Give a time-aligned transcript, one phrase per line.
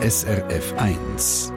[0.00, 1.52] SRF 1.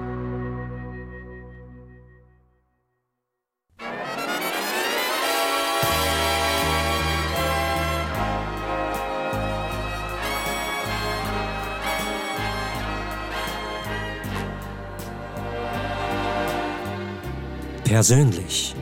[17.84, 18.76] Persönlich.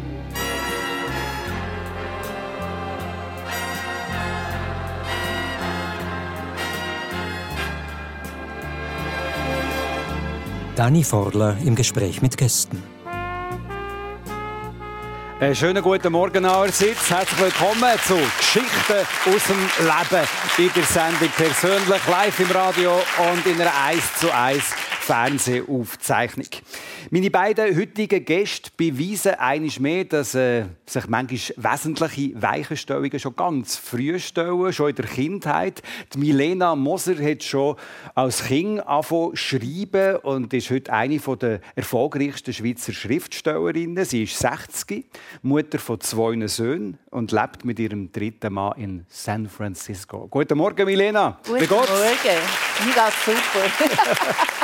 [10.79, 12.81] Dani Forler im Gespräch mit Gästen.
[15.41, 17.09] Einen schönen guten Morgen allerseits.
[17.09, 23.45] Herzlich willkommen zu Geschichten aus dem Leben in der Sendung persönlich live im Radio und
[23.45, 24.63] in einer 1 zu 1
[25.01, 26.47] Fernsehaufzeichnung.
[27.11, 33.75] Meine beiden heutigen Gäste beweisen eines mehr, dass äh, sich manchmal wesentliche Weichenstellungen schon ganz
[33.75, 35.81] früh stellen, schon in der Kindheit.
[36.13, 37.75] Die Milena Moser hat schon
[38.15, 44.05] als Kind angefangen schreiben und ist heute eine der erfolgreichsten Schweizer Schriftstellerinnen.
[44.05, 45.05] Sie ist 60,
[45.41, 50.27] Mutter von zwei Söhnen und lebt mit ihrem dritten Mann in San Francisco.
[50.29, 51.39] Guten Morgen, Milena.
[51.45, 51.87] Guten Morgen.
[52.85, 54.55] Mir geht's super.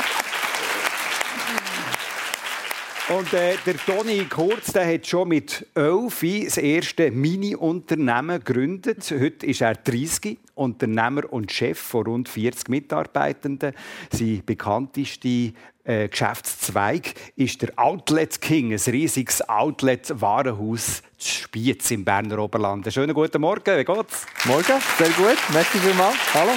[3.08, 9.14] Und äh, der Toni Kurz der hat schon mit elf das erste Mini-Unternehmen gegründet.
[9.16, 13.74] Heute ist er 30, Unternehmer und Chef von rund 40 Mitarbeitenden.
[14.10, 15.52] Sein bekanntester
[15.84, 22.92] äh, Geschäftszweig ist der Outlet King, ein riesiges Outlet-Warenhaus Spiez im Berner Oberland.
[22.92, 24.26] Schönen guten Morgen, wie geht's?
[24.46, 25.38] Morgen, sehr gut.
[25.52, 26.16] Merci vielmals.
[26.34, 26.50] Hallo.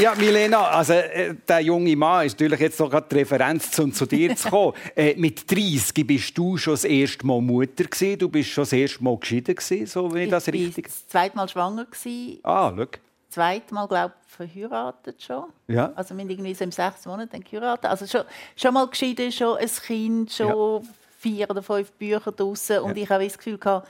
[0.00, 3.92] Ja, Milena, also äh, der junge Mann ist natürlich jetzt noch gerade die Referenz, um
[3.92, 4.72] zu dir zu kommen.
[4.96, 8.18] äh, mit 30 bist du schon das erste Mal Mutter gewesen.
[8.18, 10.86] Du bist schon das erste Mal geschieden gewesen, so wie ich das richtig.
[10.86, 12.40] das zweite Mal schwanger gewesen.
[12.42, 12.86] Ah, schau.
[13.30, 15.44] Zweites Mal glaube ich verheiratet schon.
[15.68, 15.92] Ja.
[15.94, 17.88] Also wir irgendwie so im sechs Monaten geheiratet.
[17.88, 18.22] Also schon,
[18.56, 20.88] schon mal geschieden, schon ein Kind, schon ja.
[21.20, 23.04] vier oder fünf Bücher draußen und ja.
[23.04, 23.88] ich habe das Gefühl gehabt,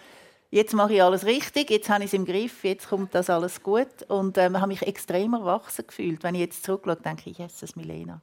[0.54, 3.62] jetzt mache ich alles richtig, jetzt habe ich es im Griff, jetzt kommt das alles
[3.62, 3.88] gut.
[4.08, 6.22] Und ähm, habe mich extrem erwachsen gefühlt.
[6.22, 8.20] Wenn ich jetzt zurückschaue, denke ich, Jesus, Milena.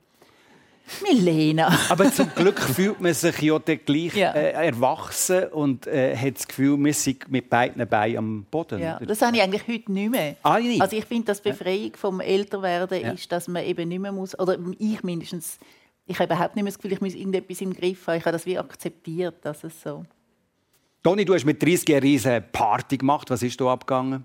[1.03, 1.77] Milena.
[1.89, 4.31] Aber zum Glück fühlt man sich ja gleich ja.
[4.31, 8.79] Äh, erwachsen und äh, hat das Gefühl, man ist mit beiden Beinen am Boden.
[8.79, 10.37] Ja, das habe ich eigentlich heute nicht mehr.
[10.43, 10.81] Ah, nicht.
[10.81, 13.11] Also ich finde, dass Befreiung vom Älterwerden ja.
[13.11, 15.59] ist, dass man eben nicht mehr muss, oder ich mindestens,
[16.07, 18.17] ich habe überhaupt nicht mehr das Gefühl, ich muss irgendetwas im Griff haben.
[18.17, 20.03] Ich habe das wie akzeptiert, dass es so
[21.03, 23.31] Toni, du hast mit 30 eine riesige Party gemacht.
[23.31, 24.23] Was ist da abgegangen?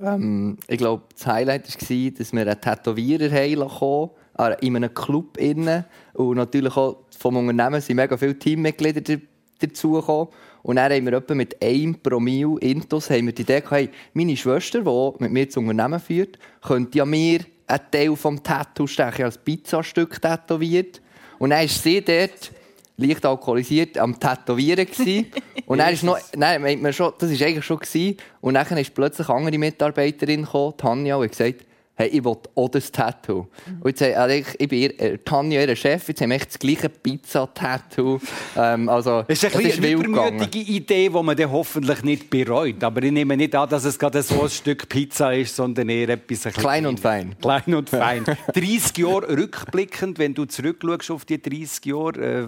[0.00, 5.36] Ähm, ich glaube, das Highlight war, dass wir einen Tätowierer haben äh, in einem Club.
[5.36, 5.84] Innen.
[6.14, 9.20] Und natürlich auch vom Unternehmen sind mega viele Teammitglieder
[9.60, 10.28] dazugekommen.
[10.64, 13.90] Und dann haben wir etwa mit einem Promille Intus haben wir die Idee gehabt, hey,
[14.14, 18.88] meine Schwester, die mit mir das Unternehmen führt, könnte ja mir einen Teil vom Tattoo
[18.88, 21.00] stechen, als Pizzastück tätowiert.
[21.38, 22.50] Und dann ist sie dort
[22.96, 25.26] leicht alkoholisiert am Tätowieren gewesen.
[25.66, 28.16] und dann ist noch, nein, meint man schon, das war eigentlich schon gewesen.
[28.40, 31.64] Und dann ist plötzlich eine andere Mitarbeiterin gekommen, Tanja, und gesagt,
[31.96, 33.46] hey, ich will auch das Tattoo.
[33.66, 33.82] Mhm.
[33.82, 36.58] Und jetzt, also ich, ich bin ihr, äh, Tanja, ihr Chef, jetzt haben wir das
[36.58, 38.18] gleiche Pizza-Tattoo.
[38.56, 42.82] Ähm, also, das ist eine, eine übermütige Idee, die man dann hoffentlich nicht bereut.
[42.82, 46.08] Aber ich nehme nicht an, dass es gerade so ein Stück Pizza ist, sondern eher
[46.08, 46.52] etwas...
[46.54, 47.36] Klein und fein.
[47.40, 48.24] Klein und fein.
[48.52, 52.46] 30 Jahre rückblickend, wenn du zurückschaust auf die 30 Jahre, äh,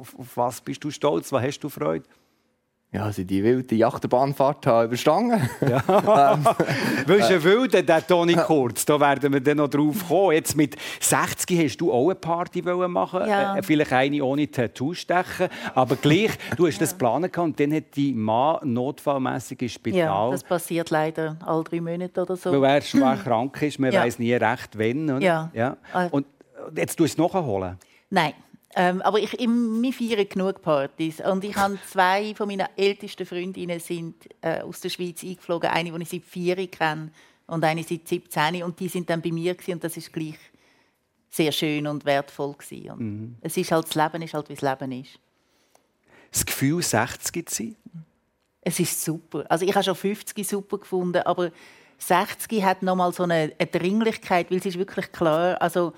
[0.00, 2.04] auf was bist du stolz, was hast du Freude?
[2.94, 5.50] Ja, sie die wilde Achterbahnfahrt haben überstanden.
[5.60, 5.82] Ja.
[6.34, 6.44] ähm,
[7.06, 10.32] Weil ein wilder, der Toni Kurz, da werden wir dann noch drauf kommen.
[10.32, 13.56] Jetzt mit 60 hast du auch eine Party machen ja.
[13.56, 16.80] äh, vielleicht eine ohne Tattoo stechen, aber gleich, du hast ja.
[16.80, 19.98] das planen und dann hat die Mann notfallmäßig ins Spital.
[19.98, 22.52] Ja, das passiert leider alle drei Monate oder so.
[22.62, 24.04] Weil er schwer krank ist, man ja.
[24.04, 25.10] weiß nie recht, wann.
[25.10, 25.20] Oder?
[25.20, 25.50] Ja.
[25.52, 25.76] ja.
[26.12, 26.26] Und
[26.76, 27.76] jetzt tust du es nachholen?
[28.08, 28.34] Nein.
[28.76, 31.20] Ähm, aber ich, wir feiern genug Partys.
[31.20, 35.70] Und ich habe zwei von meinen ältesten Freundinnen sind äh, aus der Schweiz eingeflogen.
[35.70, 37.10] Eine, die ich seit vier kenne
[37.46, 38.62] und eine seit 17.
[38.64, 40.38] Und die sind dann bei mir gewesen, und das ist gleich
[41.30, 42.90] sehr schön und wertvoll gewesen.
[42.90, 43.36] Und mhm.
[43.40, 45.18] Es ist halt das Leben, ist halt wie das Leben ist.
[46.32, 47.76] Das Gefühl, 60 zu sein?
[48.60, 49.44] Es ist super.
[49.48, 51.52] Also ich habe schon 50 super gefunden, aber
[51.98, 55.92] 60 hat noch mal so eine, eine Dringlichkeit, weil es ist wirklich klar, also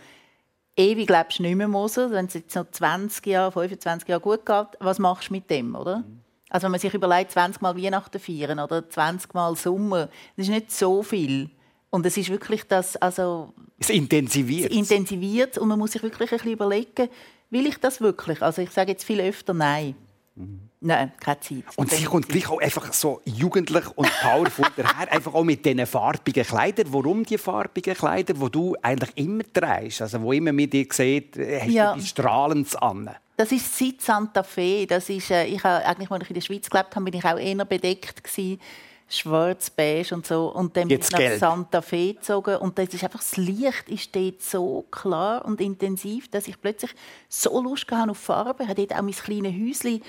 [0.77, 2.11] ewig lebst du nicht mehr, Moser.
[2.11, 5.75] Wenn es jetzt noch 20 Jahre, 25 Jahre gut geht, was machst du mit dem,
[5.75, 5.99] oder?
[5.99, 6.21] Mhm.
[6.49, 10.51] Also wenn man sich überlegt, 20 Mal Weihnachten feiern oder 20 Mal Sommer, das ist
[10.51, 11.51] nicht so viel.
[11.91, 13.53] Und es ist wirklich das, also...
[13.79, 14.71] Es intensiviert.
[14.71, 17.09] Es intensiviert und man muss sich wirklich ein bisschen überlegen,
[17.51, 18.43] will ich das wirklich?
[18.43, 19.97] Also ich sage jetzt viel öfter Nein.
[20.35, 20.66] Mhm.
[20.81, 21.65] Nein, keine Zeit.
[21.77, 25.87] Und sie kommt gleich auch einfach so jugendlich und powerful daher, einfach auch mit diesen
[25.87, 26.87] farbigen Kleidern.
[26.91, 30.03] Warum die farbigen Kleider, die du eigentlich immer trägst?
[30.03, 31.87] Also wo immer mit dir sieht, äh, hast Ja.
[31.93, 33.11] du etwas Strahlendes an.
[33.39, 34.87] Das ist seit Santa Fe.
[34.87, 37.25] Das ist, äh, ich habe, eigentlich, als ich in der Schweiz gelebt habe, bin ich
[37.25, 38.61] auch eher bedeckt gewesen.
[39.09, 40.49] Schwarz, beige und so.
[40.53, 41.41] Und dann Jetzt bin ich nach gelb.
[41.41, 42.57] Santa Fe gezogen.
[42.57, 46.91] Und das ist einfach, das Licht ist dort so klar und intensiv, dass ich plötzlich
[47.29, 48.65] so Lust hatte auf Farbe.
[48.65, 50.03] Ich habe dort auch mein kleines Häuschen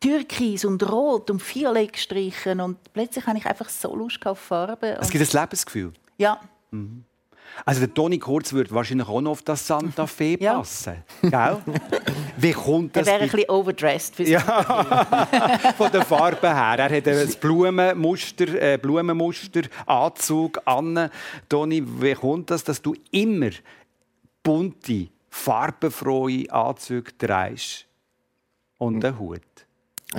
[0.00, 2.60] türkis und rot und violett gestrichen.
[2.60, 4.98] Und plötzlich habe ich einfach so Lust auf Farbe.
[5.00, 5.92] Es gibt ein Lebensgefühl.
[6.18, 6.38] ja,
[7.64, 10.58] Also der Toni Kurz würde wahrscheinlich auch noch auf das Santa Fe Ja.
[10.58, 11.02] passen.
[11.22, 11.58] Gell?
[12.36, 14.14] Wie kommt das wäre ein bisschen overdressed.
[14.16, 14.24] Für
[15.78, 16.78] von der Farbe her?
[16.78, 21.08] Er hat ein Blumenmuster, äh, Blumenmuster Anzug an.
[21.48, 23.50] Toni, wie kommt das, dass du immer
[24.42, 27.86] bunte, farbenfrohe Anzüge trägst
[28.78, 29.40] und einen Hut?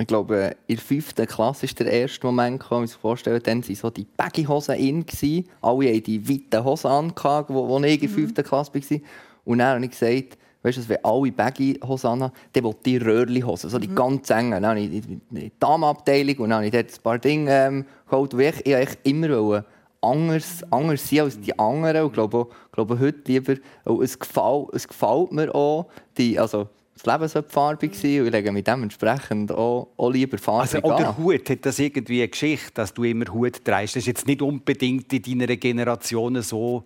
[0.00, 3.66] Ich glaube, in der fünften Klasse war der erste Moment, kann man sich vorstellen, dann
[3.66, 5.04] waren so die Baggy-Hosen in.
[5.04, 5.48] gewesen.
[5.60, 7.12] Alle hatten die weiten Hosen an,
[7.48, 8.98] wo, ich in der fünften Klasse war.
[9.44, 13.70] Und dann habe ich gesagt, weißt du, wenn alle Baggy-Hosen anhaben, dann will die Röhrli-Hosen,
[13.70, 14.62] so die ganz engen.
[14.62, 17.50] Dann habe ich die, die, die Damenabteilung und dann habe ich dort ein paar Dinge
[17.50, 18.34] ähm, geholt.
[18.34, 19.64] Und ich, ich wollte immer
[20.00, 22.02] anders, anders sein als die anderen.
[22.02, 23.54] Und ich glaube, auch- ich glaube heute lieber,
[24.00, 25.86] es, gefällt, es gefällt mir auch,
[26.16, 26.68] die, also
[26.98, 30.86] das Leben sollte farbig sein und ich lege mich dementsprechend auch, auch lieber farbig Also,
[30.86, 31.18] oder an.
[31.18, 33.96] Hut, hat das irgendwie eine Geschichte, dass du immer Hut trägst?
[33.96, 36.84] Das ist jetzt nicht unbedingt in deiner Generation so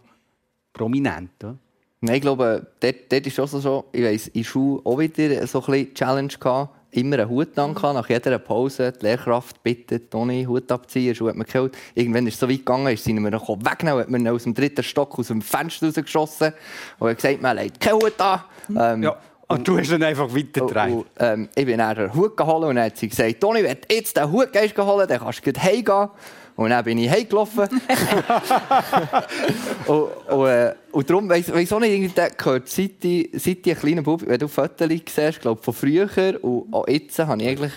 [0.72, 1.30] prominent.
[1.42, 1.56] Oder?
[2.00, 4.98] Nein, ich glaube, dort, dort ist auch so, so ich weiss, in der Schule auch
[4.98, 6.74] wieder so ein bisschen Challenge gehabt.
[6.94, 8.92] Immer einen Hut an, gehabt, nach jeder Pause.
[8.92, 11.14] Die Lehrkraft bittet, Toni, Hut abziehen.
[11.14, 11.74] Schule hat man geholt.
[11.94, 14.52] Irgendwann ist es so weit gegangen, ist, sind wir noch weggenommen, hat man aus dem
[14.52, 16.52] dritten Stock aus dem Fenster rausgeschossen
[16.98, 18.40] und hat gesagt, man legt keinen Hut an.
[18.76, 19.16] Ähm, Ja.
[19.52, 20.98] Und du hast ihn einfach weitergetragen.
[20.98, 23.76] und, ähm, ich bin dann den Hut geholt und dann hat sie gesagt, Toni, wenn
[23.76, 26.08] du jetzt den Hut gehst holen, dann kannst du gleich heimgehen.
[26.54, 27.68] Und dann bin ich heimgelaufen.
[29.86, 33.72] und, und, äh, und darum weiss, weiss auch nicht, irgendwie gehört, seit ich, seit ich
[33.72, 36.08] ein kleiner Bub, wenn du Fotos siehst, glaube von früher
[36.42, 37.72] und auch jetzt, habe ich eigentlich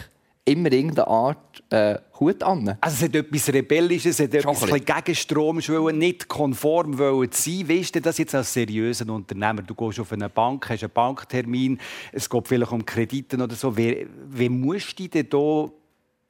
[0.45, 2.77] immer irgendeine Art äh, Hut an.
[2.79, 6.27] Also es hat etwas Rebellisches, es hat etwas ein ein bisschen gegen Strom, wollen, nicht
[6.27, 7.67] konform wollen sein.
[7.67, 9.63] Wie ist denn das jetzt als seriöser Unternehmer?
[9.63, 11.79] Du gehst auf eine Bank, hast einen Banktermin,
[12.11, 13.75] es geht vielleicht um Kredite oder so.
[13.75, 15.65] Wie, wie musst du dich denn da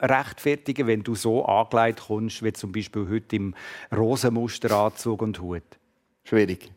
[0.02, 3.54] rechtfertigen, wenn du so angelegt kommst, wie zum Beispiel heute im
[3.96, 5.64] Rosenmusteranzug und Hut?
[6.24, 6.72] Schwierig.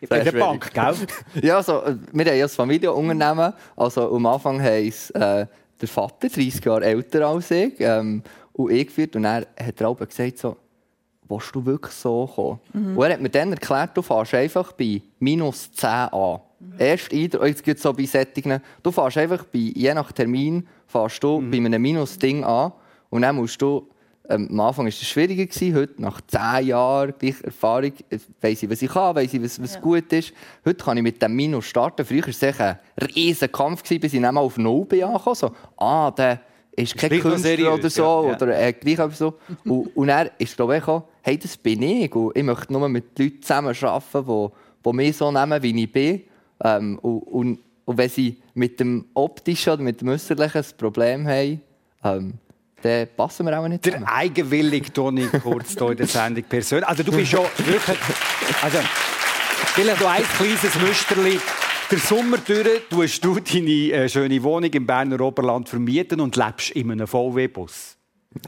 [0.00, 0.72] In Sehr der schwierig.
[0.74, 1.06] Bank, gell?
[1.42, 3.52] Ja, also, wir haben ja ein Familienunternehmen.
[3.76, 5.46] Also, am Anfang heisst äh,
[5.82, 9.16] der Vater, 30 Jahre älter als ich, ähm, und ich geführt.
[9.16, 10.56] Und er hat er gesagt, so,
[11.28, 12.60] willst du wirklich so kommen?
[12.96, 16.40] Und er hat mir dann erklärt, du fährst einfach bei minus 10 an.
[16.78, 21.22] Erst Eindruck, jetzt gibt so bei Sättigen, du fährst einfach bei, je nach Termin, fährst
[21.22, 22.72] du bei einem Minus-Ding an.
[23.10, 23.88] Und dann musst du,
[24.28, 28.62] ähm, am Anfang war es schwieriger, gewesen, heute nach 10 Jahren gleich Erfahrung, äh, weiss
[28.62, 30.32] ich, was ich kann, weiss ich, was, was gut ist.
[30.64, 32.04] Heute kann ich mit dem Minus starten.
[32.04, 32.78] Früher war es ein
[33.14, 35.34] riesiger Kampf, gewesen, bis ich dann mal auf Null bin angekommen.
[35.34, 36.40] So, ah, der
[36.72, 38.36] ist kein Künstler seriös, oder so, ja, ja.
[38.36, 39.34] oder äh, gleich etwas so.
[39.64, 42.14] und, und er ist, glaube ich, auch, hey, das bin ich.
[42.14, 44.48] Und ich möchte nur mit Leuten zusammen arbeiten, die,
[44.88, 46.22] die mich so nehmen, wie ich bin.
[46.62, 51.26] Ähm, und, und, und wenn sie mit dem Optischen oder mit dem Äußerlichen ein Problem
[51.26, 51.60] haben,
[52.04, 52.34] ähm,
[52.82, 54.04] dann passen wir auch nicht zusammen.
[54.04, 56.86] Der eigenwillige Toni Kurz hier in der Sendung persönlich.
[56.86, 57.98] Also du bist schon wirklich...
[58.62, 58.78] Also,
[59.74, 61.40] vielleicht noch ein kleines Müsterli.
[61.90, 66.70] Der Sommer durch tust du deine äh, schöne Wohnung im Berner Oberland vermieten und lebst
[66.70, 67.98] in einem VW-Bus.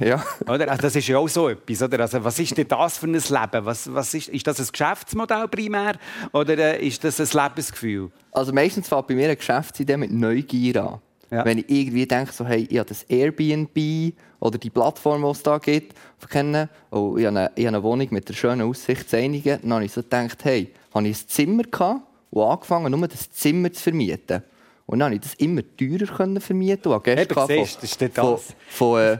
[0.00, 0.24] Ja.
[0.48, 0.70] Oder?
[0.70, 1.82] Also das ist ja auch so etwas.
[1.82, 2.00] Oder?
[2.00, 3.64] Also was ist denn das für ein Leben?
[3.64, 5.96] Was, was ist, ist das ein Geschäftsmodell primär
[6.32, 8.10] oder äh, ist das ein Lebensgefühl?
[8.32, 11.00] Also meistens fängt bei mir eine Geschäftsidee mit Neugier an.
[11.34, 11.44] Ja.
[11.44, 15.42] Wenn ich irgendwie denke, so, hey, ich habe das Airbnb oder die Plattform, die es
[15.42, 15.94] da gibt,
[16.30, 19.58] kennen, oh, ich habe, eine, ich habe eine Wohnung mit einer schönen Aussicht zu einigen,
[19.62, 23.30] dann habe ich so gedacht, hey, habe ich ein Zimmer gehabt und angefangen, nur das
[23.32, 24.44] Zimmer zu vermieten.
[24.86, 26.92] Und dann konnte ich das immer teurer können vermieten.
[26.92, 28.54] Und Gäste Eben, gehabt siehst das ist nicht von, das.
[28.68, 29.18] von, äh,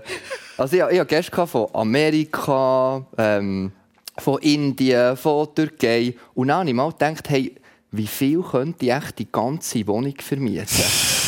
[0.57, 3.73] also ich, ich hatte Gäste von Amerika, ähm,
[4.19, 6.15] von Indien, von Türkei.
[6.35, 7.55] Und dann habe ich mal gedacht, hey,
[7.91, 10.67] wie viel könnte ich echt die ganze Wohnung vermieten?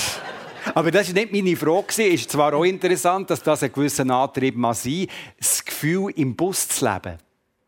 [0.75, 1.87] Aber das war nicht meine Frage.
[1.89, 5.07] Es ist zwar auch interessant, dass das ein gewisser Antrieb mal sein
[5.39, 7.19] das Gefühl, im Bus zu leben.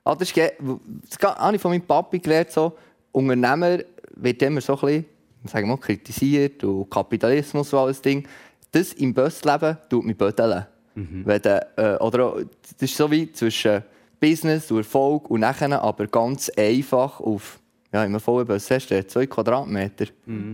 [0.04, 2.50] Ah, das, ist, das habe ich von meinem Papi gelernt.
[2.50, 2.76] So,
[3.12, 3.78] Unternehmer
[4.16, 5.04] wird immer so ein bisschen
[5.44, 8.26] sagen wir kritisiert und Kapitalismus und alles Ding.
[8.72, 10.66] Das im Busleben tut mich bödeln.
[11.24, 12.36] Wenn du, äh, oder
[12.78, 13.82] das ist so wie zwischen
[14.20, 17.60] Business und Erfolg und nachher aber ganz einfach auf
[17.92, 20.06] ja, im vollen Bus hast du zwei Quadratmeter.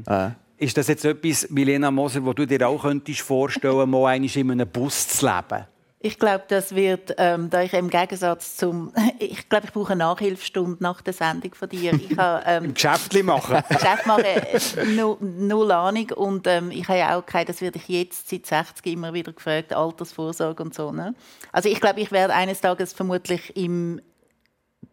[0.06, 0.30] Äh,
[0.64, 4.50] Ist das jetzt etwas, Milena Moser, wo du dir auch könntest vorstellen, mal einmal in
[4.50, 5.66] einem Bus zu leben?
[6.00, 10.04] Ich glaube, das wird, ähm, da ich im Gegensatz zum, ich glaube, ich brauche eine
[10.04, 11.92] Nachhilfestunde nach der Sendung von dir.
[11.92, 13.62] Ich habe, ähm, Geschäftli machen.
[13.68, 17.78] Geschäft machen, äh, null, null Ahnung und ähm, ich habe ja auch keine, das werde
[17.78, 20.92] ich jetzt seit 60 immer wieder gefragt, Altersvorsorge und so.
[20.92, 21.14] Ne?
[21.52, 24.00] Also ich glaube, ich werde eines Tages vermutlich im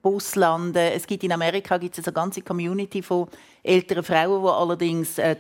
[0.02, 0.78] Bus landen.
[0.78, 3.28] Es gibt in Amerika gibt es eine ganze Community von
[3.64, 5.36] älteren Frauen, die allerdings äh,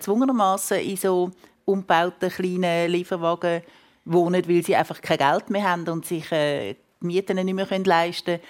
[0.81, 1.31] in so
[1.65, 3.61] umgebauten kleinen Lieferwagen
[4.05, 7.79] wohnen, weil sie einfach kein Geld mehr haben und sich äh, die Mieten nicht mehr
[7.79, 8.41] leisten können.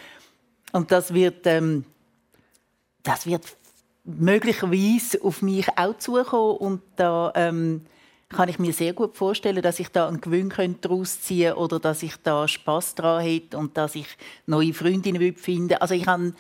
[0.72, 1.86] Und das wird, ähm,
[3.04, 3.46] das wird
[4.04, 7.86] möglicherweise auf mich auch zukommen und da ähm,
[8.32, 11.80] kann ich mir sehr gut vorstellen, dass ich da einen Gewinn daraus ziehen könnte oder
[11.80, 14.08] dass ich da Spaß daran hätte und dass ich
[14.46, 15.82] neue Freundinnen finde.
[15.82, 16.34] Also ich habe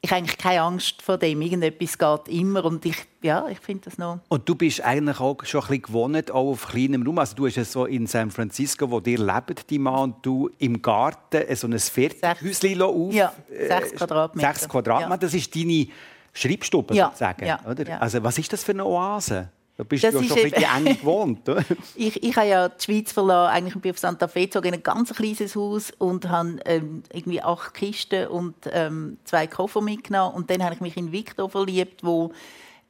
[0.00, 1.42] ich habe eigentlich keine Angst vor dem.
[1.42, 4.20] Irgendetwas geht immer und ich, ja, ich finde das noch.
[4.28, 7.18] Und du bist eigentlich auch schon ein bisschen gewohnt, auch auf kleinem Raum.
[7.18, 10.50] Also du bist ja so in San Francisco, wo dir lebt, die Mann, und du
[10.58, 13.12] im Garten so ein Fertighäuschen auf.
[13.12, 14.48] Ja, sechs Quadratmeter.
[14.48, 15.16] Sechs Quadratmeter, ja.
[15.16, 15.88] das ist deine
[16.32, 17.06] Schreibstube ja.
[17.06, 17.60] sozusagen, ja.
[17.68, 17.88] oder?
[17.88, 17.98] Ja.
[17.98, 19.48] Also was ist das für eine Oase?
[19.78, 21.40] Da bist Das du ja schon ein bisschen eng gewohnt?
[21.94, 24.74] Ich, ich habe ja die Schweiz verlassen, eigentlich bin ich auf Santa Fe gezogen, in
[24.74, 30.34] ein ganz kleines Haus und habe ähm, irgendwie acht Kisten und ähm, zwei Koffer mitgenommen.
[30.34, 32.32] Und dann habe ich mich in Victor verliebt, wo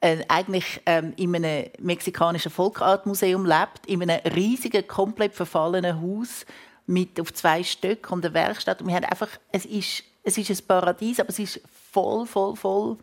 [0.01, 6.47] äh, eigentlich ähm, in einem mexikanischen Volkartmuseum lebt, in einem riesigen, komplett verfallenen Haus
[6.87, 8.81] mit auf zwei Stöcken und einer Werkstatt.
[8.81, 11.61] Und wir haben einfach, es ist, es ist ein Paradies, aber es ist
[11.93, 12.97] voll, voll, voll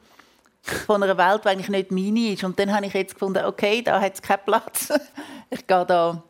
[0.66, 2.44] von einer Welt, die eigentlich nicht meine ist.
[2.44, 4.92] Und dann habe ich jetzt gefunden, okay, da hat es keinen Platz.
[5.52, 6.24] Ich gehe da,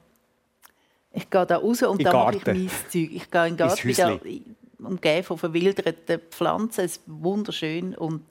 [1.13, 3.09] ich gehe da raus und da mache ich mein Zeug.
[3.13, 4.43] Ich gehe in den Garten, Häusli.
[4.77, 6.83] umgeben von verwilderten Pflanzen.
[6.83, 8.21] Es ist wunderschön und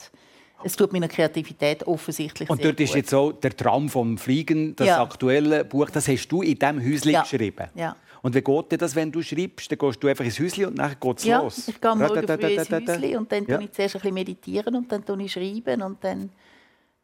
[0.63, 2.97] es tut meiner Kreativität offensichtlich Und dort ist gut.
[2.97, 5.03] jetzt auch der Traum vom Fliegen, das Ja.
[5.03, 7.23] aktuelle Buch, das hast du in diesem Häuschen Ja.
[7.23, 7.69] geschrieben.
[7.75, 7.97] Ja.
[8.25, 9.71] Und wie geht dir das, wenn du schreibst?
[9.71, 11.69] Dann gehst du einfach ins Häuschen und dann geht es ja, los.
[11.69, 12.71] ich gehe Morgen früh ins.
[12.71, 13.61] Häuschen und dann Ja.
[13.61, 16.31] ich zuerst ein bisschen meditieren und dann ich schreiben und dann,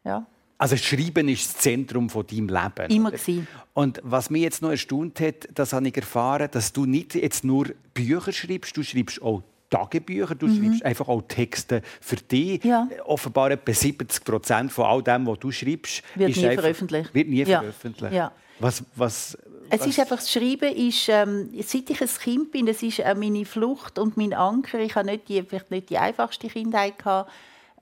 [0.03, 0.25] ja,
[0.57, 2.89] Also Schreiben ist das Zentrum von deinem Leben.
[2.91, 3.47] immer gewesen.
[3.75, 7.43] Und was mich jetzt noch erstaunt hat, das habe ich erfahren, dass du nicht jetzt
[7.43, 12.63] nur Bücher schreibst, du schreibst auch Tagebücher, du schreibst einfach auch Texte für dich.
[12.63, 12.69] Mhm.
[12.69, 12.87] Ja.
[13.05, 17.13] Offenbar etwa 70 Prozent von all dem, was du schreibst, Wird nie einfach, veröffentlicht.
[17.13, 17.59] Wird nie Ja.
[17.59, 18.13] veröffentlicht.
[18.13, 18.31] Ja.
[18.59, 19.37] Was, was,
[19.71, 23.15] Es ist einfach, das Schreiben ist, ähm, seit ich ein Kind bin, das ist auch
[23.15, 24.79] meine Flucht und mein Anker.
[24.79, 27.31] Ich habe nicht die, vielleicht nicht die einfachste Kindheit gehabt.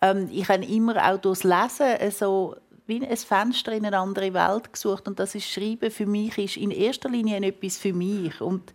[0.01, 2.55] Ähm, ich habe immer auch durchs Lesen äh, so
[2.85, 6.57] wie ein Fenster in eine andere Welt gesucht und das ist Schreiben für mich ist
[6.57, 8.73] in erster Linie etwas für mich und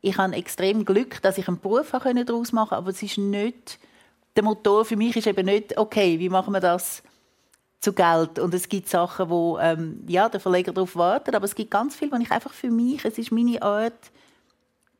[0.00, 3.78] ich habe extrem Glück, dass ich einen Beruf daraus machen, aber es ist nicht
[4.34, 7.04] der Motor für mich ist eben nicht okay, wie machen wir das
[7.82, 8.38] zu Geld.
[8.38, 11.96] Und es gibt Sachen, wo ähm, ja, der Verleger darauf wartet, aber es gibt ganz
[11.96, 14.10] viel, wo ich einfach für mich, es ist meine Art,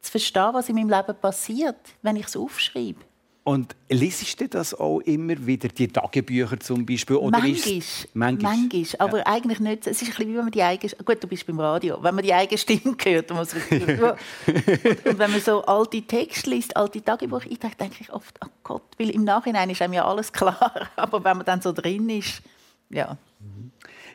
[0.01, 2.99] zu verstehen, was in meinem Leben passiert, wenn ich es aufschreibe.
[3.45, 7.17] Und liest du das auch immer wieder, die Tagebücher zum Beispiel?
[7.17, 8.57] Oder Manchmal, ist manchmal.
[8.57, 9.87] manchmal, aber eigentlich nicht.
[9.89, 12.15] Es ist ein bisschen wie wenn man die eigene, gut, du bist beim Radio, wenn
[12.15, 14.01] man die eigene Stimme hört, dann muss man und,
[15.07, 18.49] und wenn man so alte Texte liest, alte Tagebücher, ich denke, denke ich oft, oh
[18.63, 22.09] Gott, weil im Nachhinein ist einem ja alles klar, aber wenn man dann so drin
[22.11, 22.43] ist,
[22.93, 23.17] ja.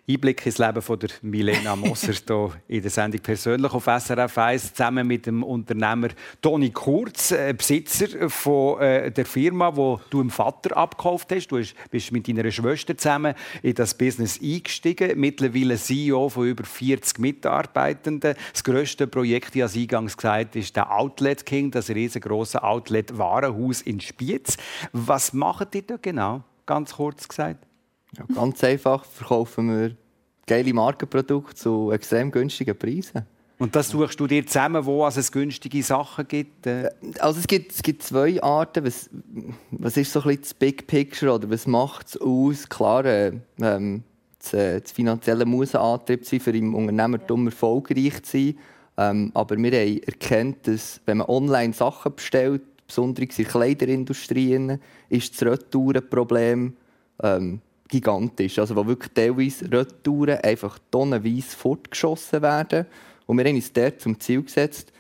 [0.10, 4.74] Einblick ins Leben von der Milena Moser hier in der Sendung persönlich auf SRF 1
[4.74, 6.08] zusammen mit dem Unternehmer
[6.42, 11.48] Toni Kurz, äh, Besitzer von äh, der Firma, wo du dem Vater abgekauft hast.
[11.48, 15.20] Du bist mit deiner Schwester zusammen in das Business eingestiegen.
[15.20, 18.36] Mittlerweile CEO von über 40 Mitarbeitenden.
[18.54, 23.82] Das grösste Projekt, ich habe es eingangs gesagt, ist der Outlet King, das riesengroße Outlet-Warenhaus
[23.82, 24.56] in Spiez.
[24.94, 26.44] Was machen die da genau?
[26.66, 27.67] Ganz kurz gesagt.
[28.16, 29.96] Ja, ganz einfach verkaufen wir
[30.46, 33.26] geile Markenprodukte zu extrem günstigen Preisen.
[33.60, 36.68] Und das suchst du dir zusammen, wo also es günstige Sachen gibt?
[36.68, 38.86] Äh, Also es gibt, es gibt zwei Arten.
[38.86, 39.10] Was,
[39.72, 42.70] was ist so ein bisschen das Big Picture oder was macht es aus?
[42.70, 44.04] Klar, äh, ähm,
[44.40, 48.58] das, äh, das finanzielle muss ein Antrieb sein, für im Unternehmertum erfolgreich zu sein.
[48.98, 54.78] Ähm, aber wir haben erkannt, dass wenn man online Sachen bestellt, besonders in der Kleiderindustrie,
[55.10, 56.78] ist das Retourenproblem
[57.24, 58.60] ähm, gigantisch.
[58.60, 62.86] Also wo wirklich teilweise Retouren einfach tonnenweise fortgeschossen werden.
[63.26, 64.92] Und wir haben uns dort zum Ziel gesetzt,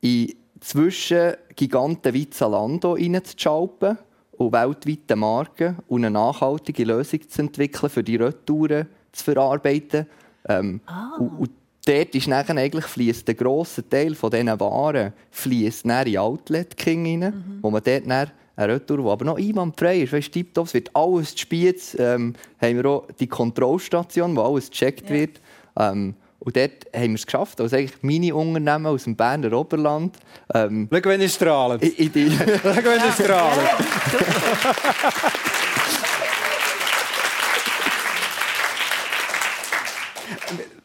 [0.00, 3.98] in zwischen Giganten wie Zalando reinzuschalten
[4.32, 10.06] und weltweite Marken und eine nachhaltige Lösung zu entwickeln, für die Retouren zu verarbeiten.
[10.48, 10.80] Ähm,
[11.18, 11.50] und, und
[11.86, 16.76] dort ist nachher eigentlich fließt der grosse Teil von diesen Waren fließt dann in Outlet
[16.76, 20.12] King rein, wo man dort dann ein Retour, der aber noch einwandfrei ist.
[20.12, 21.82] Weißt, tiptop, es wird alles gespielt.
[21.98, 25.16] Ähm, haben wir auch die Kontrollstation, wo alles gecheckt Ja.
[25.16, 25.40] wird.
[25.78, 30.16] Ähm, und dort haben wir es geschafft, also eigentlich meine Unternehmen aus dem Berner Oberland.
[30.54, 31.82] Ähm, Schau, wenn ihr strahlt.
[31.82, 32.30] in, in die,
[32.62, 33.60] Schau, wenn ihr strahlt.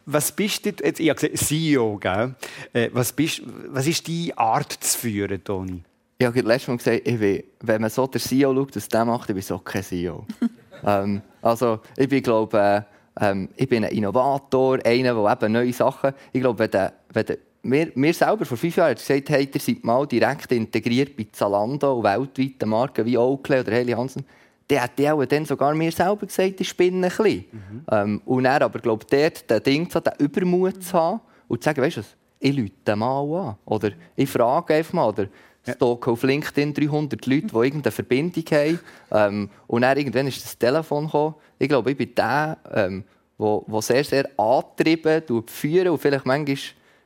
[0.06, 1.00] Was bist du jetzt?
[1.00, 2.36] Ich habe gesehen, CEO, gell?
[2.74, 5.84] Äh, Was, bist, was ist deine Art zu führen, Toni?
[6.22, 9.06] Ich habe letztes Mal gesagt, ich bin, wenn man so den CEO schaut, was der
[9.06, 10.24] macht, ich bin so kein CEO.
[10.86, 12.86] ähm, also, ich bin, glaube
[13.18, 16.14] äh, ähm, ich bin ein Innovator, einer, der eben neue Sachen...
[16.32, 19.60] Ich glaube, wenn, der, wenn der, wir, wir selber vor fünf Jahren gesagt haben, ihr
[19.60, 24.24] seid mal direkt integriert bei Zalando und weltweiten Marken wie Oakley oder Helly Hansen,
[24.70, 27.46] hätte ich auch dann sogar mir selber gesagt, ich spinne ein bisschen.
[27.92, 31.22] Ähm, und dann aber, glaube ich, dort den Ding zu haben, den Übermut zu haben
[31.48, 33.56] und zu sagen, weißt du was, ich rufe mal an.
[33.66, 35.08] Oder ich frage einfach mal.
[35.10, 35.28] Oder
[35.68, 38.80] stalke auf LinkedIn 300 Leute, die irgendeine Verbindung haben.
[39.12, 41.36] Ähm, und dann irgendwann ist das Telefon gekommen.
[41.60, 43.04] Ich glaube, ich bin der, ähm,
[43.38, 46.58] wo, wo sehr, sehr antrieben, führen und vielleicht manchmal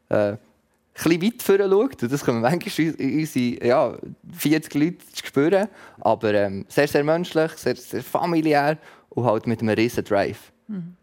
[0.09, 0.39] äh, ein
[0.93, 2.03] bisschen weit vorne schaut.
[2.03, 3.97] Und das können wir manchmal in unsere ja,
[4.33, 5.67] 40 Leute spüren.
[5.99, 8.77] Aber ähm, sehr, sehr menschlich, sehr, sehr familiär
[9.09, 10.51] und halt mit einem riesen Drive.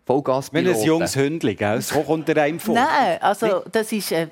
[0.05, 1.81] Vollgas Wenn ein junges Hündchen, gell?
[1.81, 2.75] So kommt er einem vor.
[2.75, 4.27] Nein, also das ist äh,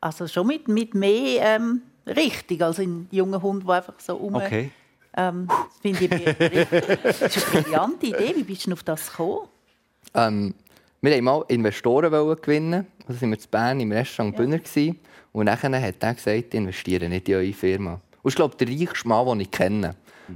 [0.00, 4.34] also schon mit, mit mehr ähm, richtig als ein junger Hund, der einfach so um.
[4.34, 4.70] Okay.
[5.16, 8.34] Ähm, das finde ich richtig- das ist eine brillante Idee.
[8.36, 9.48] Wie bist du auf das gekommen?
[10.14, 10.54] Ähm,
[11.00, 12.86] wir wollten mal Investoren gewinnen.
[13.06, 14.58] Also sind wir in Bern im Restaurant Bühner.
[14.58, 14.98] gewesen.
[15.32, 18.00] Und nachher hat er gesagt, ich investiere nicht in eure Firma.
[18.22, 19.94] Und ich glaube, der reichste Mann, den ich kenne.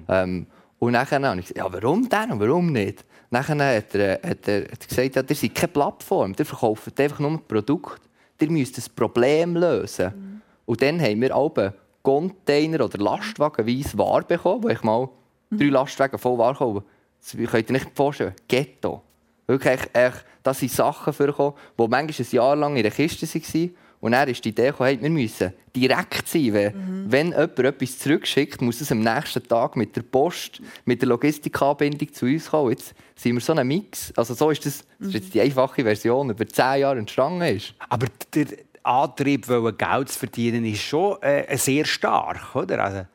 [0.09, 0.47] Ähm,
[0.79, 3.05] und nachher habe ich gesagt, ja, warum denn und warum nicht?
[3.31, 7.01] Nachher hat er, hat er, hat er gesagt, ja, ihr seid keine Plattform, ihr verkauft
[7.01, 8.01] einfach nur ein Produkt.
[8.41, 10.38] Ihr müsst ein Problem lösen.
[10.69, 11.73] Und dann haben wir alle
[12.03, 15.09] Container oder Lastwagenweise Ware bekommen, wo ich mal
[15.51, 16.85] drei Lastwagen voll Ware kaufe.
[17.23, 18.35] Das könnt ihr nicht vorstellen.
[18.47, 19.01] Ghetto.
[19.47, 23.75] Wirklich, echt, das sind Sachen vorgekommen, die manchmal ein Jahr lang in der Kiste waren.
[24.01, 26.53] Und dann ist die Idee gekommen, hey, wir müssen direkt sein.
[26.53, 31.09] Wenn, wenn jemand etwas zurückschickt, muss es am nächsten Tag mit der Post, mit der
[31.09, 32.73] Logistikanbindung zu uns kommen.
[32.73, 34.13] Jetzt sind wir so ein Mix.
[34.17, 37.75] Also so ist das, das ist jetzt die einfache Version, über zehn Jahre entstanden ist.
[37.89, 38.47] Aber der
[38.89, 42.83] Antrieb, Geld zu verdienen, ist schon äh, sehr stark, oder?
[42.83, 43.07] Also,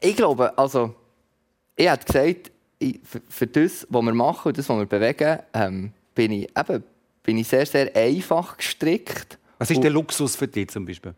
[0.00, 0.94] Ich glaube, also,
[1.76, 5.38] ich habe gesagt, ich, für, für das, was wir machen und das, was wir bewegen,
[5.52, 6.84] ähm, bin, ich, eben,
[7.22, 9.38] bin ich sehr, sehr einfach gestrickt.
[9.58, 11.14] was ist der Luxus für dich zum Beispiel?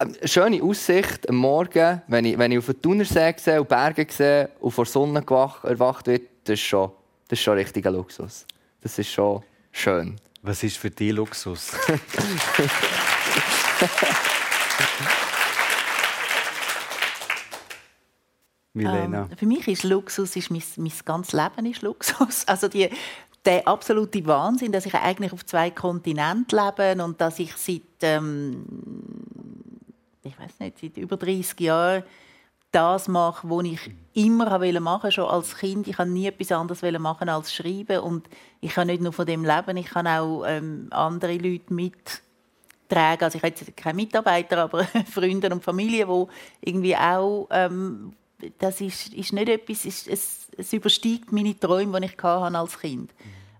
[0.00, 4.06] Ähm, schöne Aussicht am Morgen, wenn ich, wenn ich auf den Thunersee sehe und Berge
[4.08, 6.90] sehe und vor Sonne erwacht wird, das ist schon,
[7.28, 8.46] das ist schon richtiger Luxus.
[8.80, 9.42] Das ist schon
[9.72, 10.16] schön.
[10.42, 11.72] Was ist für dich Luxus?
[18.72, 19.28] Milena.
[19.30, 22.44] Ähm, für mich ist Luxus, ist mein, mein ganzes Leben ist Luxus.
[22.48, 22.88] Also die,
[23.44, 28.64] der absolute Wahnsinn, dass ich eigentlich auf zwei Kontinenten lebe und dass ich seit, ähm,
[30.22, 32.02] ich weiß nicht, seit über 30 Jahren
[32.72, 35.88] das mache, was ich immer wollte machen, schon als Kind.
[35.88, 38.28] Ich wollte nie etwas anderes machen als schreiben und
[38.60, 43.24] ich kann nicht nur von dem leben, ich kann auch ähm, andere Leute mittragen.
[43.24, 48.12] Also ich habe keine Mitarbeiter, aber Freunde und Familie, die irgendwie auch ähm,
[48.58, 52.78] das ist, ist nicht etwas, ist, es, es übersteigt meine Träume, die ich hatte als
[52.78, 53.10] Kind.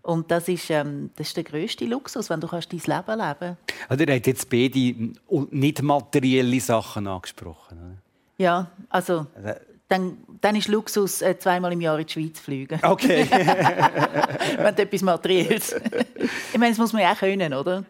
[0.02, 3.34] Und das ist, ähm, das ist der grösste Luxus, wenn du kannst dein Leben leben
[3.38, 3.58] kannst.
[3.88, 4.94] Also, ihr habt jetzt beide
[5.50, 7.78] nicht materielle Sachen angesprochen.
[7.78, 8.09] Oder?
[8.40, 9.26] Ja, also
[9.88, 12.80] dann, dann ist Luxus, äh, zweimal im Jahr in die Schweiz zu fliegen.
[12.82, 13.26] Okay.
[14.56, 15.72] wenn du etwas Materielles...
[16.52, 17.84] ich meine, das muss man ja auch können, oder?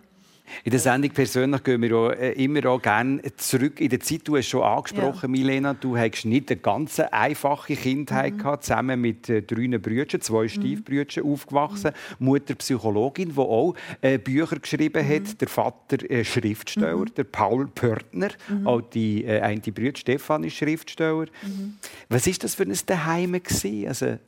[0.64, 4.22] In der Sendung persönlich gehen wir auch, äh, immer auch gerne zurück in die Zeit.
[4.24, 5.28] Du hast schon angesprochen, Ja.
[5.28, 8.38] Milena, du hast nicht eine ganz einfache Kindheit Mhm.
[8.38, 11.92] gehabt, zusammen mit äh, drei Brüdern, zwei Stiefbrüdern aufgewachsen.
[12.18, 15.10] Mutter Psychologin, die auch äh, Bücher geschrieben Mhm.
[15.26, 15.40] hat.
[15.40, 18.30] Der Vater äh, Schriftsteller, der Paul Pörtner.
[18.48, 18.66] Mhm.
[18.66, 21.26] Auch die äh, eine Brüder Stefan ist Schriftsteller.
[21.42, 21.74] Mhm.
[22.08, 23.86] Was ist das für ein Daheim gewesen?
[23.88, 24.18] Also,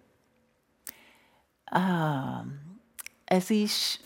[1.75, 2.45] Ah,
[3.27, 4.01] es ist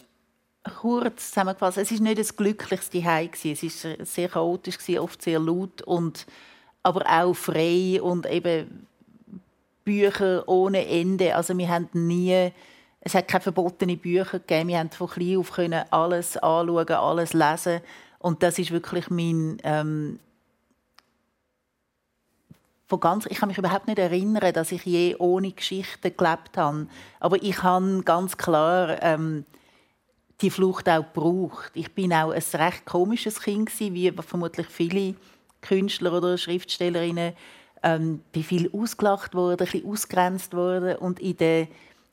[0.80, 3.50] kurz zusammengefasst, es ist nicht ein glückliches Zuhause.
[3.52, 6.26] Es ist sehr chaotisch oft sehr laut und
[6.82, 8.86] aber auch frei und eben
[9.84, 11.34] Bücher ohne Ende.
[11.34, 12.52] Also wir haben nie,
[13.00, 14.68] es hat keine verbotene Bücher gegeben.
[14.68, 17.80] Wir haben von klein auf können alles anschauen, alles lesen
[18.18, 20.18] und das ist wirklich mein ähm,
[22.88, 26.86] von ganz, ich kann mich überhaupt nicht erinnern, dass ich je ohne Geschichte gelebt habe.
[27.18, 29.44] Aber ich habe ganz klar ähm,
[30.40, 31.70] die Flucht auch gebraucht.
[31.74, 35.14] Ich bin auch ein recht komisches Kind gewesen, wie vermutlich viele
[35.62, 37.32] Künstler oder Schriftstellerinnen
[37.82, 41.68] ähm, bin viel ausgelacht worden, ein bisschen ausgrenzt worden und in den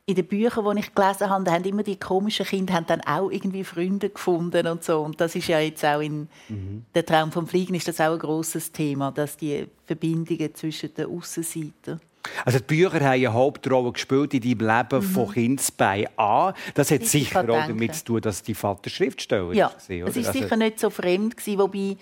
[0.05, 3.29] in den Büchern, die ich gelesen habe, haben immer die komischen Kinder haben dann auch
[3.29, 4.99] irgendwie Freunde gefunden und so.
[4.99, 6.85] Und das ist ja jetzt auch in mhm.
[6.93, 11.05] der Traum vom Fliegen ist das auch ein großes Thema, dass die Verbindungen zwischen den
[11.05, 12.01] Aussenseitern
[12.45, 15.11] also die Bücher haben eine Hauptrolle gespielt in deinem Leben mhm.
[15.11, 16.53] von Kindesbein an.
[16.73, 19.71] Das hat ich sicher auch damit zu tun, dass die Vater Schriftsteller ja, war.
[19.71, 21.97] Ja, es war also sicher nicht so fremd, gewesen, wobei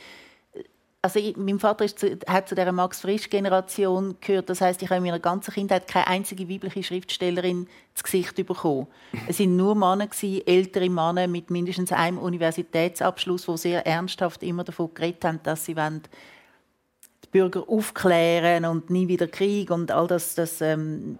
[1.03, 4.49] also ich, mein Vater zu, hat zu der Max Frisch Generation gehört.
[4.49, 8.87] Das heißt, ich habe in meiner ganzen Kindheit keine einzige weibliche Schriftstellerin ins Gesicht bekommen.
[9.27, 14.63] Es sind nur Männer gewesen, ältere Männer mit mindestens einem Universitätsabschluss, die sehr ernsthaft immer
[14.63, 16.03] davon geredet haben, dass sie wollen,
[17.31, 21.17] Bürger aufklären und nie wieder Krieg und all das, das ähm,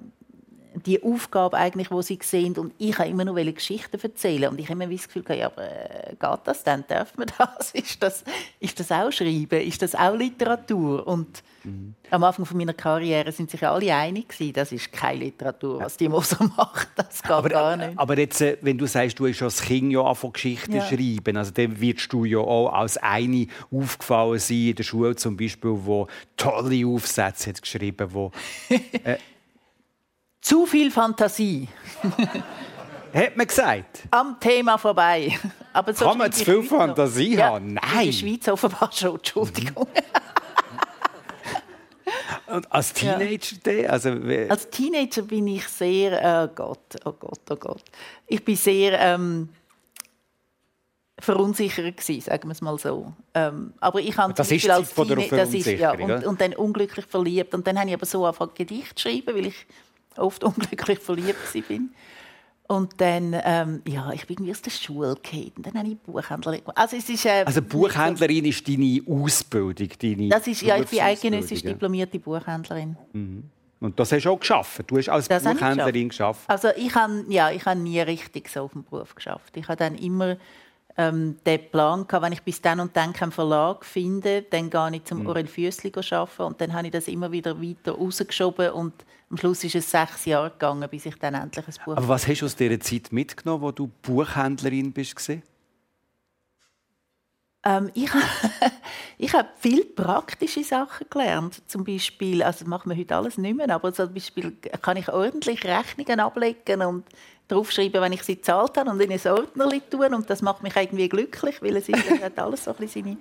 [0.74, 4.70] die Aufgabe eigentlich, wo sie sehen und ich habe immer nur Geschichten erzählen und ich
[4.70, 6.86] habe immer das Gefühl, ja, aber äh, geht das dann?
[6.88, 7.72] Darf man das?
[7.74, 8.24] Ist das,
[8.60, 9.62] ist das auch Schreiben?
[9.62, 11.06] Ist das auch Literatur?
[11.06, 11.96] Und mhm.
[12.10, 15.98] am Anfang von meiner Karriere sind sich alle einig gewesen, das ist keine Literatur, was
[15.98, 16.90] die Moser macht.
[16.96, 17.98] Das geht aber, gar nicht.
[17.98, 20.86] Aber jetzt, äh, wenn du sagst, du hast als Kind ja von Geschichten ja.
[20.86, 25.36] schreiben, also dann wirst du ja auch als eine aufgefallen sein in der Schule zum
[25.36, 26.08] Beispiel, wo
[26.38, 28.32] tolle Aufsätze hat geschrieben, wo
[28.70, 29.18] äh,
[30.42, 31.70] zu viel Fantasie.
[33.14, 34.04] Hat man gesagt?
[34.10, 35.38] Am Thema vorbei.
[35.74, 37.74] Aber so Kann man zu viel Fantasie ja, haben?
[37.74, 38.00] Nein.
[38.00, 39.88] In der Schweiz offenbar schon, Entschuldigung.
[42.48, 43.72] Und als Teenager?
[43.72, 43.90] Ja.
[43.90, 44.10] Also,
[44.50, 47.84] als Teenager bin ich sehr, oh Gott, oh Gott, oh Gott.
[48.28, 49.48] Ich bin sehr ähm,
[51.18, 53.14] verunsichert gewesen, sagen wir es mal so.
[53.34, 57.06] Ähm, aber ich habe das ist als Teenager, das ist, ja, und, und, dann unglücklich
[57.06, 59.66] verliebt und dann habe ich aber so angefangen Gedicht zu schreiben, weil ich
[60.18, 61.92] oft unglücklich verliebt bin.
[62.68, 65.52] Und dann, ähm, ja, ich bin irgendwie aus der Schule gefallen.
[65.58, 69.90] Dann habe ich Buchhändlerin Also, es ist, äh, also Buchhändlerin ist deine Ausbildung?
[70.02, 72.96] Deine das ist, ja, ich bin eidgenössisch diplomierte Buchhändlerin.
[73.12, 73.44] Mhm.
[73.82, 74.84] Und das hast du auch geschafft.
[74.88, 76.42] Du hast als das Buchhändlerin geschafft.
[76.48, 79.58] Also ich habe ja, ich habe nie richtig so auf dem Beruf geschafft.
[79.58, 80.38] Ich habe dann immer
[80.98, 84.90] ähm, den Plan gehabt, wenn ich bis dann und dann keinen Verlag finde, dann gehe
[84.94, 85.28] ich zum mhm.
[85.28, 88.94] Orel Füssli arbeiten und dann habe ich das immer wieder weiter rausgeschoben und
[89.30, 92.28] am Schluss ist es sechs Jahre gegangen, bis ich dann endlich ein Buch Aber was
[92.28, 95.16] hast du aus dieser Zeit mitgenommen, wo du Buchhändlerin bist?
[97.64, 98.10] Ähm, ich
[99.18, 101.62] ich habe viel praktische Sachen gelernt.
[101.68, 104.52] Zum Beispiel, also das machen wir heute alles nicht mehr, aber zum Beispiel
[104.82, 107.06] kann ich ordentlich Rechnungen ablegen und
[107.52, 110.14] draufschreiben, wenn ich sie gezahlt habe und in ein Ordner tun.
[110.14, 113.18] Und das macht mich irgendwie glücklich, weil es, ist, hat alles so ein bisschen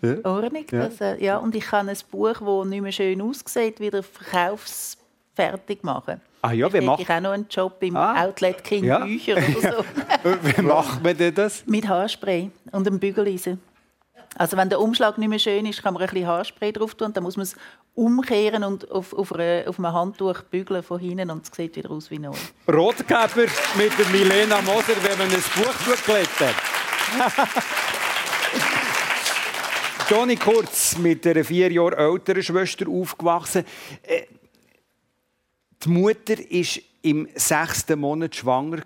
[0.00, 0.24] seine ja.
[0.24, 0.64] Ordnung.
[0.70, 0.86] Ja.
[0.86, 5.82] Das, äh, ja, und ich kann ein Buch, das nicht mehr schön aussieht, wieder verkaufsfertig
[5.82, 6.20] machen.
[6.44, 8.24] Ah ja, wie macht ich auch noch einen Job im ah.
[8.24, 8.98] Outlet Kind ja.
[8.98, 9.84] Bücher oder so.
[10.42, 11.64] wie macht man denn das?
[11.66, 13.60] Mit Haarspray und einem Bügeleisen.
[14.36, 17.12] Also wenn der Umschlag nicht mehr schön ist, kann man ein bisschen Haarspray drauf tun.
[17.12, 17.54] Dann muss man es
[17.94, 22.10] umkehren und auf, auf, auf einem Handtuch bügeln von hinten und es sieht wieder aus
[22.10, 22.32] wie neu.
[22.68, 26.56] Rotkäfer mit der Milena Moser, wenn man ein Buch blättert.
[30.08, 33.64] Toni Kurz mit einer vier Jahre älteren Schwester aufgewachsen.
[34.02, 34.22] Äh,
[35.84, 38.82] die Mutter war im sechsten Monat schwanger,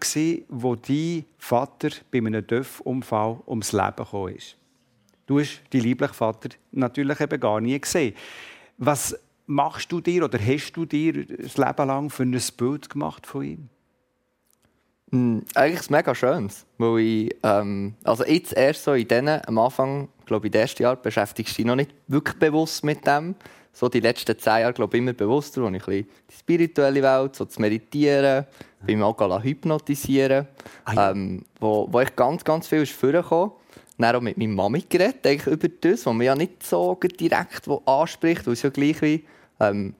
[0.48, 4.56] wo dein Vater bei einem Dörfunfall ums Leben ist.
[5.26, 8.14] Du hast deinen lieblichen Vater natürlich eben gar nie gesehen.
[8.78, 13.26] Was machst du dir oder hast du dir das Leben lang für ein Bild gemacht
[13.26, 13.68] von ihm?
[15.10, 19.58] Mm, eigentlich ist mega schönes, weil ich, ähm, also jetzt erst so in denen, am
[19.58, 23.36] Anfang, glaube ich, im ersten Jahr beschäftigst du dich noch nicht wirklich bewusst mit dem.
[23.72, 27.36] So die letzten zehn Jahre, glaube ich, immer bewusster, wo ich ein die spirituelle Welt,
[27.36, 28.46] so zu meditieren,
[28.84, 30.46] bin auch hypnotisieren,
[30.84, 31.10] ah, ja.
[31.10, 33.52] ähm, wo, wo ich ganz, ganz viel ist vorgekommen
[33.98, 37.68] dann auch mit meiner Mami geredet, eigentlich über das, was man ja nicht so direkt
[37.86, 39.24] anspricht, weil es ja gleich wie,
[39.60, 39.94] ähm,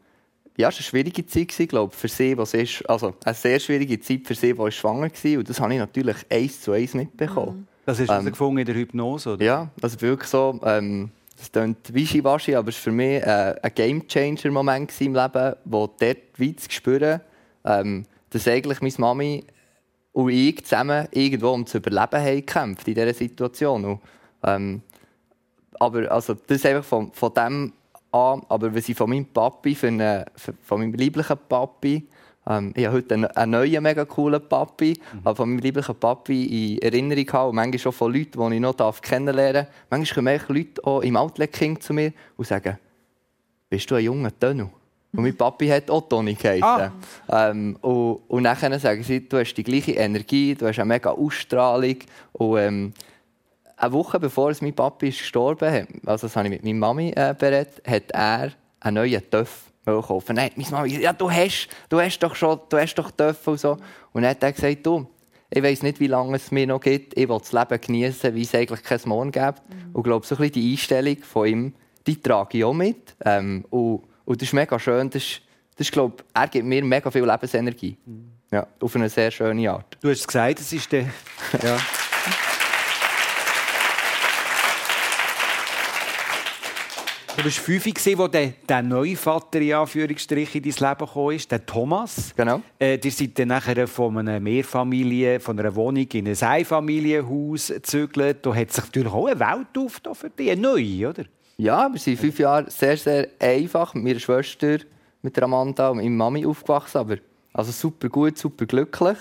[0.57, 3.61] ja, es war eine schwierige Zeit, glaube ich, für sie, was ist, also eine sehr
[3.61, 5.39] schwierige Zeit für sie, die schwanger war.
[5.39, 7.59] Und das habe ich natürlich eins zu eins mitbekommen.
[7.59, 7.67] Mhm.
[7.85, 9.45] Das hast du ähm, gefunden in der Hypnose, oder?
[9.45, 13.73] Ja, also wirklich so, ähm, das klingt wischiwaschi, aber es war für mich äh, ein
[13.75, 16.01] Game-Changer-Moment im Leben, wo dort
[16.39, 17.21] weit zu spüren,
[17.65, 19.45] ähm, dass eigentlich meine Mami
[20.17, 23.85] und ich zusammen irgendwo um zu überleben haben gekämpft in dieser Situation.
[23.85, 24.01] Und,
[24.45, 24.81] ähm,
[25.79, 27.73] aber also, das ist einfach von, von dem
[28.13, 30.25] an, aber wenn ich von meinem Papi, für eine,
[30.63, 32.09] von meinem lieblichen Papi,
[32.47, 35.21] ähm, ich habe heute einen, einen neuen, mega coolen Papi, mhm.
[35.23, 38.61] aber von meinem lieblichen Papi in Erinnerung habe und manchmal auch von Leuten, die ich
[38.63, 39.75] noch kennenlernen darf.
[39.91, 42.79] Manchmal kommen Leute auch im Outlet King zu mir und sagen,
[43.69, 44.71] bist du ein junger Tönel?
[45.17, 46.63] Und mein Papi hat auch Toni geheißen.
[46.63, 47.51] Ah.
[47.51, 51.11] Ähm, und, und nachher sagen sie, du hast die gleiche Energie, du hast eine mega
[51.11, 51.97] Ausstrahlung.
[52.33, 52.93] Und, ähm,
[53.77, 56.79] eine Woche bevor es mein Papi ist gestorben ist, also das habe ich mit meiner
[56.79, 60.37] Mami äh, berät, hat er einen neuen Töff kaufen.
[60.37, 63.61] Nein, meine Mami, ja, du hast, du hast doch schon, du hast doch Töff und
[63.61, 63.73] so.
[64.13, 65.07] Und dann hat er gesagt, du,
[65.51, 67.17] ich weiß nicht, wie lange es mir noch gibt.
[67.17, 69.63] Ich will das Leben genießen, wie es eigentlich kein Morgen gibt.
[69.69, 69.91] Mhm.
[69.93, 71.75] Und ich glaube, so ein bisschen die Einstellung von ihm,
[72.07, 73.15] die trage ich auch mit.
[73.25, 75.09] Ähm, und, und das ist mega schön.
[75.09, 75.41] Das ist,
[75.77, 77.97] das ist, glaube, er gibt mir mega viel Lebensenergie.
[78.05, 78.33] Mhm.
[78.51, 79.97] Ja, auf eine sehr schöne Art.
[80.01, 81.03] Du hast es gesagt, es ist der...
[81.63, 81.79] ja.
[87.37, 91.67] Du warst fünf, als der, der neue Vater in, Anführungsstrichen, in dein Leben kam, der
[91.67, 92.35] Thomas.
[92.35, 92.63] Genau.
[92.81, 98.39] Äh, ihr seid dann nachher von einer Mehrfamilie, von einer Wohnung in ein Einfamilienhaus gezögert.
[98.45, 101.25] Da hat sich natürlich auch eine Welt aufgetan für dich, eine neue, oder?
[101.59, 104.77] Ja, wir sind fünf Jahre sehr, sehr einfach mit meiner Schwester,
[105.23, 106.99] mit der Amanda und meiner Mami aufgewachsen.
[106.99, 107.17] Aber
[107.55, 109.17] also super gut, super glücklich.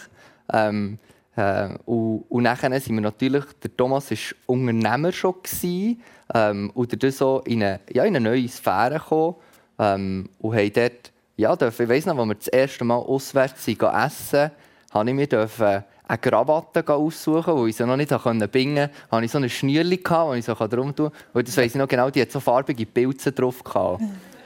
[0.52, 1.00] Ähm,
[1.38, 4.18] äh, und, und nachher sind wir natürlich, der Thomas war
[4.48, 6.02] Unternehmer schon gewesen,
[6.34, 9.36] ähm, und dadurch so in eine, ja, in eine neue Sphäre gekommen
[9.80, 13.82] ähm, und dort, ja, dürfen, ich weiss noch, als wir das erste Mal auswärts sind,
[13.82, 14.52] essen,
[14.92, 18.10] habe ich mir dürfen eine Krawatte aussuchen, wo ich sie noch nicht
[18.52, 18.92] bingen konnte.
[19.10, 21.12] Da hatte ich so eine Schnürli, die ich so drum tun konnte.
[21.34, 23.64] Und das weiss ich noch genau, die hat so farbige Pilze drauf.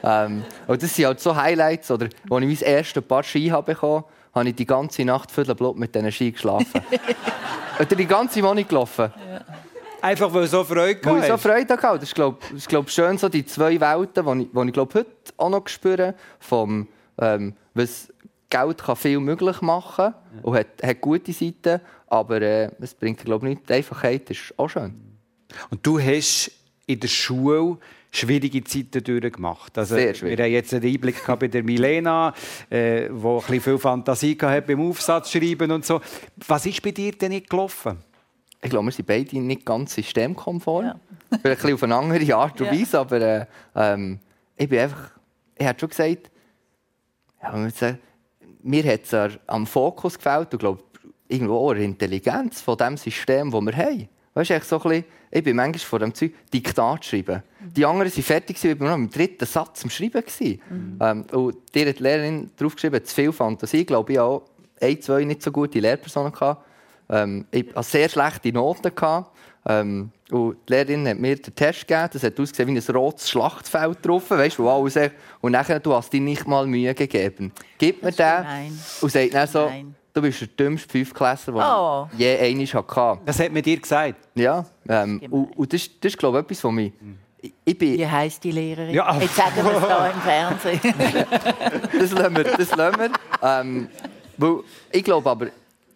[0.04, 1.92] ähm, und das sind halt so Highlights.
[1.92, 5.78] Oder, als ich mein erstes Paar Ski habe bekommen habe ich die ganze Nacht Viertelblut
[5.78, 6.82] mit diesen Ski geschlafen.
[7.80, 9.12] Oder die ganze Wohnung gelaufen.
[9.32, 9.42] Ja.
[10.02, 11.06] Einfach weil so Freude hatte?
[11.06, 12.00] Weil ich so Freude hatte.
[12.00, 14.94] Das ist, glaube ich, glaub, schön, so die zwei Welten, die ich, die ich glaub,
[14.94, 16.14] heute auch noch spüre.
[16.40, 16.88] Vom,
[17.20, 18.10] ähm, was
[18.50, 23.48] Geld kann viel möglich machen und hat, hat gute Seiten, aber äh, es bringt, glaube
[23.48, 23.70] ich, nicht.
[23.70, 24.96] Die Einfachheit ist auch schön.
[25.70, 26.52] Und du hast
[26.86, 27.78] in der Schule
[28.12, 29.78] schwierige Zeiten durchgemacht.
[29.78, 30.38] Also, Sehr schwierig.
[30.38, 32.34] Wir haben jetzt einen Einblick bei der Milena,
[32.70, 36.02] äh, die ein viel Fantasie hatte beim Aufsatzschreiben und so.
[36.48, 37.98] Was ist bei dir denn nicht gelaufen?
[38.62, 40.86] Ich glaube, wir sind beide nicht ganz systemkonform.
[40.86, 41.00] Ja.
[41.42, 43.02] Vielleicht ein auf eine andere Art und Weise, ja.
[43.02, 44.20] aber äh, ähm,
[44.58, 45.12] ich bin einfach,
[45.58, 46.32] ich habe schon gesagt,
[47.42, 48.00] ja, sagen,
[48.62, 50.84] mir hat es am Fokus gefällt und glaube
[51.28, 54.10] irgendwo auch der Intelligenz von dem System, das wir haben.
[54.34, 57.44] Weißt du, so bisschen, ich bin manchmal vor dem Zeug Diktat schreiben.
[57.76, 60.24] Die anderen waren fertig, ich war noch im dritten Satz am Schreiben.
[60.70, 60.98] Mhm.
[61.02, 63.82] Ähm, und dir hat die Lehrerin draufgeschrieben, zu viel Fantasie.
[63.82, 64.44] Ich glaube, ich auch
[64.82, 66.32] ein, zwei nicht so gute Lehrpersonen.
[66.32, 66.66] Gehabt.
[67.10, 68.94] Ähm, ich hatte sehr schlechte Noten.
[68.96, 69.36] Gehabt.
[69.66, 72.10] Ähm, und die Lehrerin hat mir den Test gegeben.
[72.14, 74.30] Das hat ausgesehen wie ein rotes Schlachtfeld drauf.
[74.30, 74.98] Weißt, wo alles
[75.42, 77.52] und nachher, du hast dir nicht mal Mühe gegeben.
[77.78, 79.96] Gib mir den und sagt dann so, nein.
[80.14, 82.08] du bist der dümmste Fünftklässler, den oh.
[82.14, 83.22] ich je einmal hatte.
[83.26, 84.16] Das hat mir dir gesagt?
[84.36, 84.66] Ja.
[84.88, 86.94] Ähm, und, und das, das ist, glaube ich, etwas, was mich...
[87.64, 87.98] Ich bin...
[87.98, 88.94] Wie heisst die Lehrerin?
[88.94, 89.18] Ja.
[89.18, 90.80] Jetzt sagen wir es hier im Fernsehen.
[92.00, 92.44] das lassen wir.
[92.44, 93.12] Das lassen wir.
[93.42, 93.88] Ähm,
[94.38, 94.60] weil
[94.92, 95.48] ich glaube aber,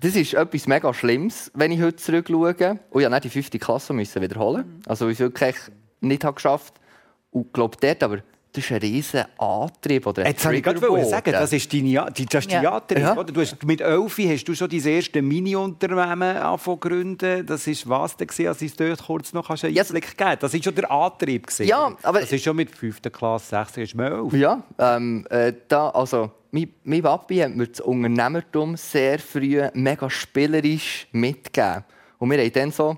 [0.03, 2.79] das ist etwas mega Schlimmes, wenn ich heute zurückschaue.
[2.89, 4.65] Und ich musste die fünfte Klasse müssen wiederholen.
[4.67, 4.81] Mhm.
[4.85, 5.55] Also, ich es wirklich
[6.01, 6.83] nicht geschafft habe.
[7.31, 8.17] Und ich glaube, dort aber,
[8.53, 10.05] das ist ein riesiger Antrieb.
[10.05, 12.83] Oder ein Jetzt wollte ich gerade sagen, das ist deine, das ist die ja.
[12.89, 13.17] ja.
[13.17, 13.33] Oder?
[13.33, 16.37] Du hast, mit Elfi hast du schon dein erste Mini-Unternehmen
[16.79, 17.45] gründen.
[17.45, 20.35] Das war was, da als ich es dort kurz noch einen Einblick ja.
[20.35, 21.47] Das war schon der Antrieb.
[21.59, 23.01] Ja, aber das ist schon mit 5.
[23.11, 23.77] Klasse, 6.
[23.77, 29.17] ist man Ja, ähm, äh, da, also mein, mein Papi hat mir das Unternehmertum sehr
[29.17, 31.85] früh mega spielerisch mitgegeben.
[32.19, 32.97] Und wir haben dann so,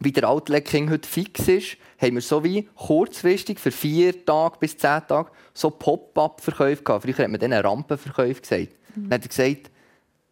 [0.00, 4.56] wie der Outlet King heute fix ist, haben wir so wie kurzfristig für vier Tage
[4.60, 7.04] bis zehn Tage so Pop-up-Verkäufe gehabt.
[7.04, 8.68] Früher hat man denen Rampenverkäufe gesagt.
[8.94, 9.08] Mhm.
[9.08, 9.70] Dann hat er gesagt,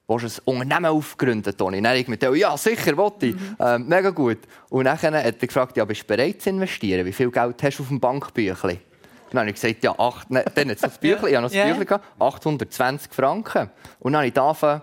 [0.06, 1.82] willst du ein Unternehmen aufgründen, Toni?
[1.82, 3.34] Dann ich mit ja, sicher, wollte ich.
[3.34, 3.56] Mhm.
[3.58, 4.38] Ähm, mega gut.
[4.68, 7.04] Und dann hat er gefragt, ja, bist du bereit zu investieren?
[7.04, 8.78] Wie viel Geld hast du auf dem Bankbüchlein?
[9.30, 11.66] Dann habe ich gesagt, ja, acht, ne, dann hat das Büchlein, ich habe noch das
[11.66, 13.70] Büchlein gehabt, 820 Franken.
[13.98, 14.82] Und dann habe ich angefangen,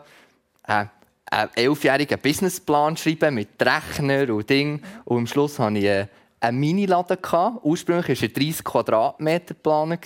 [0.68, 0.86] äh,
[1.34, 4.82] einen elfjährigen Businessplan schreiben mit Rechner und Ding.
[5.06, 6.08] Und am Schluss hatte ich
[6.40, 7.18] einen Miniladen.
[7.64, 9.98] Ursprünglich war er 30 Quadratmeter Plan.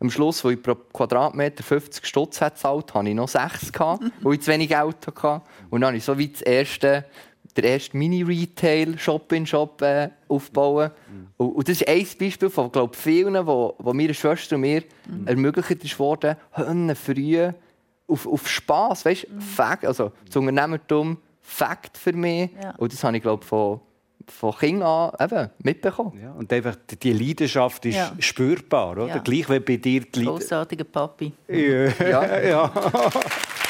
[0.00, 3.70] Am Schluss, wo ich pro Quadratmeter 50 Stutz gezahlt hatte ich noch 6,
[4.22, 5.42] weil ich zu wenig Geld hatte.
[5.70, 7.04] Und dann habe ich so wie das erste
[7.56, 10.90] der erste Mini-Retail-Shop-in-Shop äh, aufbauen.
[11.10, 11.26] Mhm.
[11.36, 14.82] Und, und, das ist ein Beispiel von glaub, vielen, wo, wo meine Schwester und mir
[15.06, 15.26] mhm.
[15.26, 16.36] ermöglicht ist worden,
[18.12, 19.40] auf, auf Spass, weißt, mhm.
[19.40, 22.50] Fact, also das Unternehmertum, Fakt für mich.
[22.62, 22.74] Ja.
[22.76, 23.80] Und das habe ich glaube von
[24.28, 26.18] von Kind an eben mitbekommen.
[26.22, 28.12] Ja, und einfach die Leidenschaft ist ja.
[28.20, 29.08] spürbar, oder?
[29.08, 29.18] Ja.
[29.18, 31.32] Gleich wie bei dir die Großartiger Papi.
[31.48, 32.40] Ja.
[32.40, 32.72] ja.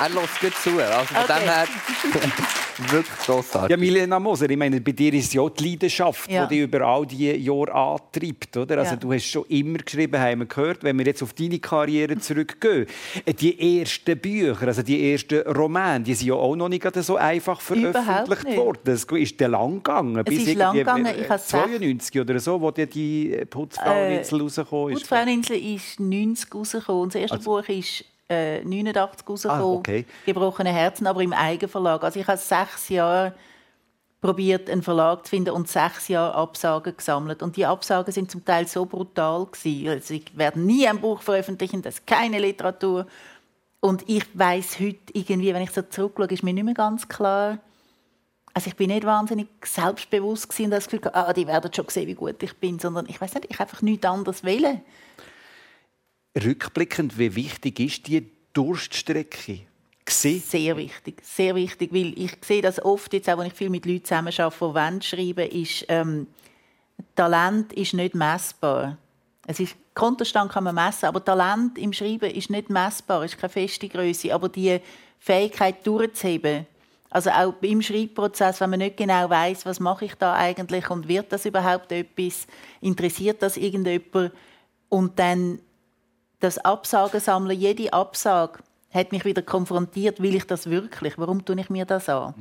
[0.00, 0.70] er lässt gut zu.
[0.82, 1.34] Also von Okay.
[1.40, 1.66] dem her
[2.90, 3.70] wirklich grossartig.
[3.70, 6.46] Ja, Milena Moser, ich meine, bei dir ist es ja auch die Leidenschaft, Ja.
[6.46, 8.56] die dich über all diese Jahre antreibt.
[8.56, 8.78] Oder?
[8.78, 8.96] Also, Ja.
[8.96, 12.86] Du hast schon immer geschrieben, haben wir gehört, wenn wir jetzt auf deine Karriere zurückgehen.
[13.26, 17.02] äh, Die ersten Bücher, also die ersten Romane, die sind ja auch noch nicht gerade
[17.02, 18.56] so einfach veröffentlicht nicht.
[18.56, 18.80] worden.
[18.84, 20.24] Es ist lang gegangen.
[20.26, 21.14] Es ist lang gegangen.
[21.20, 25.00] Ich habe sech- 92 oder so, wo dir die äh, Putzfraueninsel rausgekommen ist.
[25.00, 27.10] Putzfraueninsel ist 90 rausgekommen.
[27.10, 29.62] Das erste Buch ist äh, 89 rausgekommen.
[29.62, 30.06] Ah, okay.
[30.24, 32.02] Gebrochene Herzen, aber im Eigenverlag.
[32.04, 33.34] Also ich habe sechs Jahre
[34.20, 37.42] probiert, einen Verlag zu finden und sechs Jahre Absagen gesammelt.
[37.42, 39.88] Und die Absagen sind zum Teil so brutal gewesen.
[39.88, 43.06] Also ich werde nie ein Buch veröffentlichen, das ist keine Literatur.
[43.80, 47.58] Und ich weiß heute irgendwie, wenn ich so zurückschaue, ist mir nicht mehr ganz klar.
[48.52, 52.08] Also ich bin nicht wahnsinnig selbstbewusst gewesen und das Gefühl, ah, die werden schon sehen,
[52.08, 54.82] wie gut ich bin, sondern ich weiß nicht, ich einfach nichts anderes wählen.
[56.36, 59.60] Rückblickend, wie wichtig ist die Durststrecke?
[60.08, 63.86] Sehr wichtig, sehr wichtig, weil ich sehe das oft, jetzt auch, wenn ich viel mit
[63.86, 66.26] Leuten zusammen arbeite, die schreiben, ist, ähm,
[67.14, 68.96] Talent ist nicht messbar.
[69.46, 73.50] Es ist, Kontostand kann man messen, aber Talent im Schreiben ist nicht messbar, ist keine
[73.50, 74.32] feste Größe.
[74.34, 74.80] Aber die
[75.18, 76.66] Fähigkeit durchzuheben,
[77.08, 81.08] also auch im Schreibprozess, wenn man nicht genau weiß, was mache ich da eigentlich und
[81.08, 82.46] wird das überhaupt etwas,
[82.80, 84.32] interessiert das irgendjemand
[84.88, 85.60] und dann
[86.40, 88.60] das Absagen sammeln, jede Absage
[88.92, 91.16] hat mich wieder konfrontiert, will ich das wirklich?
[91.16, 92.34] Warum tue ich mir das an?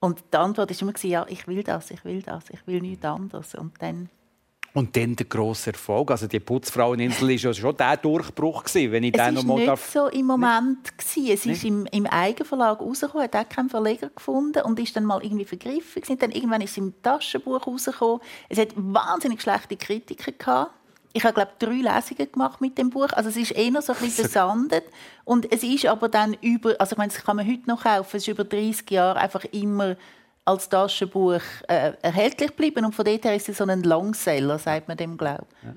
[0.00, 3.04] Und die Antwort war immer, ja, ich will das, ich will das, ich will nichts
[3.04, 3.54] anderes.
[3.54, 4.10] Und dann,
[4.74, 6.10] Und dann der grosse Erfolg.
[6.10, 9.48] Also die Putzfraueninsel war ja schon der Durchbruch, gewesen, wenn ich den es noch war
[9.48, 9.90] mal nicht darf.
[9.90, 10.98] so im Moment.
[10.98, 11.32] Gewesen.
[11.32, 15.24] Es ist im, im Eigenverlag rausgekommen, hat auch keinen Verleger gefunden und ist dann mal
[15.24, 16.02] irgendwie vergriffen.
[16.02, 16.18] Gewesen.
[16.18, 18.20] Dann irgendwann ist es im Taschenbuch rausgekommen.
[18.50, 20.72] Es hat wahnsinnig schlechte Kritiken gehabt.
[21.16, 23.08] Ich habe, glaube drei Lesungen gemacht mit dem Buch.
[23.12, 24.84] Also es ist eher so ein bisschen versandet.
[25.24, 28.16] Und es ist aber dann über, also ich meine, das kann man heute noch kaufen,
[28.16, 29.96] es ist über 30 Jahre einfach immer
[30.44, 32.84] als Taschenbuch äh, erhältlich geblieben.
[32.84, 35.68] Und von dort her ist es so ein Longseller, sagt man dem, glaube ich.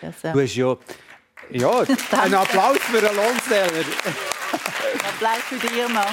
[0.00, 0.76] Das, äh, Du hast ja...
[1.50, 1.80] Ja,
[2.22, 3.84] ein Applaus für einen Lohnseller.
[5.08, 6.06] Applaus für dich, Irma.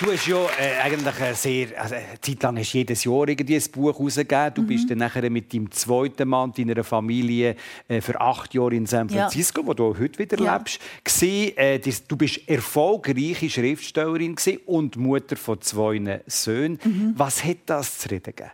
[0.00, 3.56] Du hast ja äh, eigentlich eine sehr, also eine Zeit lang hast jedes Jahr irgendwie
[3.56, 4.54] ein Buch herausgegeben.
[4.54, 4.66] Du Mhm.
[4.66, 7.56] bist dann nachher mit deinem zweiten Mann, deiner Familie,
[7.88, 9.22] äh, für acht Jahre in San Ja.
[9.22, 10.56] Francisco, wo du heute wieder Ja.
[10.56, 10.80] lebst.
[11.04, 16.78] Gsi, äh, du bist erfolgreiche Schriftstellerin und Mutter von zwei Söhnen.
[16.82, 17.14] Mhm.
[17.16, 18.50] Was hat das zu reden gegeben?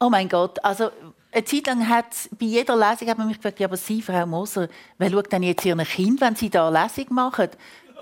[0.00, 0.90] Oh mein Gott, also
[1.30, 2.06] eine Zeit lang hat
[2.38, 5.44] bei jeder Lesung hat man mich gefragt, ja, aber Sie, Frau Moser, wer schaut denn
[5.44, 7.48] jetzt Ihren Kind, wenn Sie da eine Lesung machen?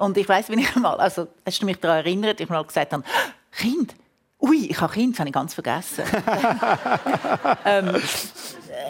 [0.01, 2.93] Und ich weiß, wenn ich mal, also hast du mich daran erinnert, ich mal gesagt
[2.93, 3.05] habe,
[3.53, 3.95] Kind,
[4.41, 6.05] ui, ich habe Kind, das habe ich ganz vergessen.
[7.67, 7.95] ähm,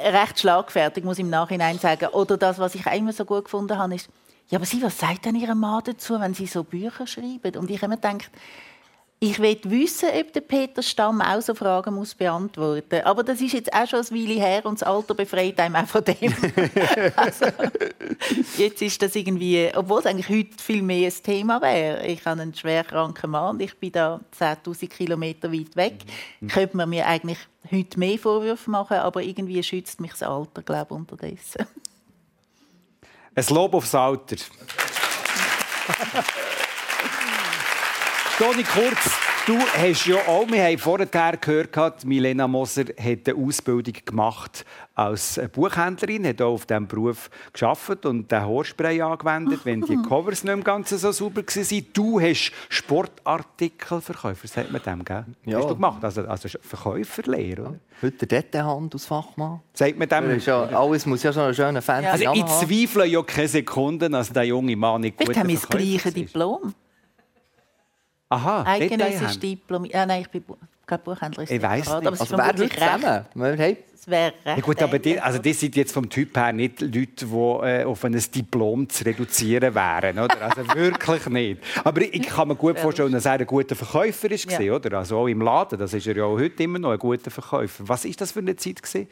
[0.04, 2.06] recht schlagfertig, muss ich im Nachhinein sagen.
[2.12, 4.08] Oder das, was ich auch immer so gut gefunden habe, ist,
[4.50, 7.56] ja, aber Sie, was sagt denn Ihr Mann dazu, wenn Sie so Bücher schreiben?
[7.56, 8.30] Und ich habe immer gedacht,
[9.22, 13.52] ich will wissen, ob der Peter Stamm auch so Fragen muss beantworten Aber das ist
[13.52, 16.16] jetzt auch schon eine Weile her und das Alter befreit einem auch von dem.
[17.16, 17.44] also,
[18.56, 22.06] jetzt ist das irgendwie, obwohl es eigentlich heute viel mehr ein Thema wäre.
[22.06, 25.96] Ich habe einen schwerkranken Mann ich bin da 10'000 Kilometer weit weg.
[26.48, 27.38] Könnte man mir eigentlich
[27.70, 31.66] heute mehr Vorwürfe machen, aber irgendwie schützt mich das Alter, glaube ich, unterdessen.
[33.34, 34.36] Ein Lob aufs Alter.
[38.40, 43.92] Toni Kurz, du hast ja auch, wir haben vorher gehört, Milena Moser hat eine Ausbildung
[44.02, 49.96] gemacht als Buchhändlerin, hat auch auf diesem Beruf geschafft und den Haarspray angewendet, wenn die
[50.08, 51.86] Covers nicht im Ganzen so sauber waren.
[51.92, 55.26] Du hast Sportartikelverkäufer, sagt man dem, gell?
[55.44, 55.58] Ja.
[55.58, 56.02] Hast du gemacht?
[56.02, 57.74] Also, also Verkäuferlehre, oder?
[58.00, 59.60] Heute der Dettenhand aus Fachmann.
[59.74, 60.40] Sagt man dem?
[60.40, 64.32] Ja, alles muss ja schon einen schönen fancy Also ich zweifle ja keine Sekunde, dass
[64.32, 66.74] der junge Mann nicht gut Vielleicht haben wir das gleiche Diplom.
[68.30, 69.42] Aha, Eidgenössisches Detailhand.
[69.42, 69.84] Diplom.
[69.86, 71.42] Ja, nein, ich bin Bu- kein Buchhändler.
[71.44, 72.08] Ich weiss separat, nicht.
[72.08, 73.26] Aber Also zusammen?
[73.34, 74.56] Wir haben Es wäre recht.
[74.58, 77.84] Ja gut, aber die, also die sind jetzt vom Typ her nicht Leute, die äh,
[77.84, 80.18] auf ein Diplom zu reduzieren wären.
[80.18, 80.40] Oder?
[80.42, 81.60] Also wirklich nicht.
[81.84, 84.72] Aber ich kann mir gut vorstellen, dass er ein guter Verkäufer ist, Ja.
[84.74, 84.98] oder?
[84.98, 87.84] Also auch im Laden, das ist er ja auch heute immer noch ein guter Verkäufer.
[87.88, 88.80] Was ist das für eine Zeit?
[88.82, 89.08] Gewesen?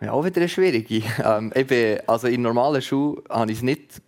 [0.00, 1.02] Ja, auch wieder eine schwierige.
[1.24, 4.02] Ähm, bin, also in normalen Schule habe ich es nicht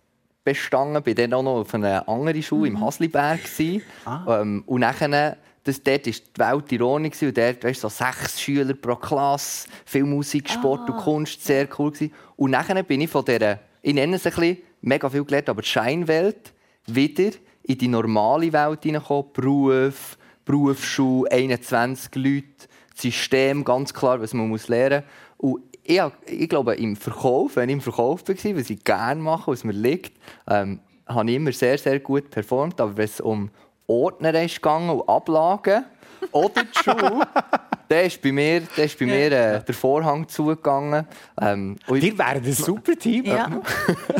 [0.47, 1.03] bestanden.
[1.05, 3.43] Ich war dann auch noch auf einer anderen Schule im Hasliberg.
[3.43, 3.81] gewesen.
[4.27, 6.13] Ähm, und nachher, das, dort war
[6.61, 7.27] die Welt gewesen.
[7.27, 11.67] Und dort weißt, du, so sechs Schüler pro Klasse, viel Musik, Sport und Kunst, sehr
[11.77, 11.91] cool.
[11.91, 12.13] Gewesen.
[12.37, 15.61] Und nachher bin ich von dieser, ich nenne es ein bisschen, mega viel gelernt, aber
[15.61, 16.53] die Scheinwelt,
[16.85, 17.31] wieder
[17.63, 19.33] in die normale Welt hineingekommen.
[19.33, 22.45] Beruf, Berufsschule, 21 Leute,
[22.93, 25.03] das System, ganz klar, was man muss lernen
[25.37, 25.55] muss.
[25.55, 29.51] Und ich, ich glaube, im Verkauf, wenn ich im Verkauf war, was ich gerne mache,
[29.51, 30.17] was mir liegt,
[30.49, 32.81] ähm, habe ich immer sehr, sehr gut performt.
[32.81, 33.49] Aber wenn es um
[33.87, 35.85] Ordner ist gegangen und Ablagen
[36.33, 37.21] oder die Schuhe,
[37.87, 41.07] dann ist bei mir, dann ist bei mir äh, der Vorhang zugegangen.
[41.39, 43.23] Ähm, Wir wären ein super Team.
[43.23, 43.47] Ja.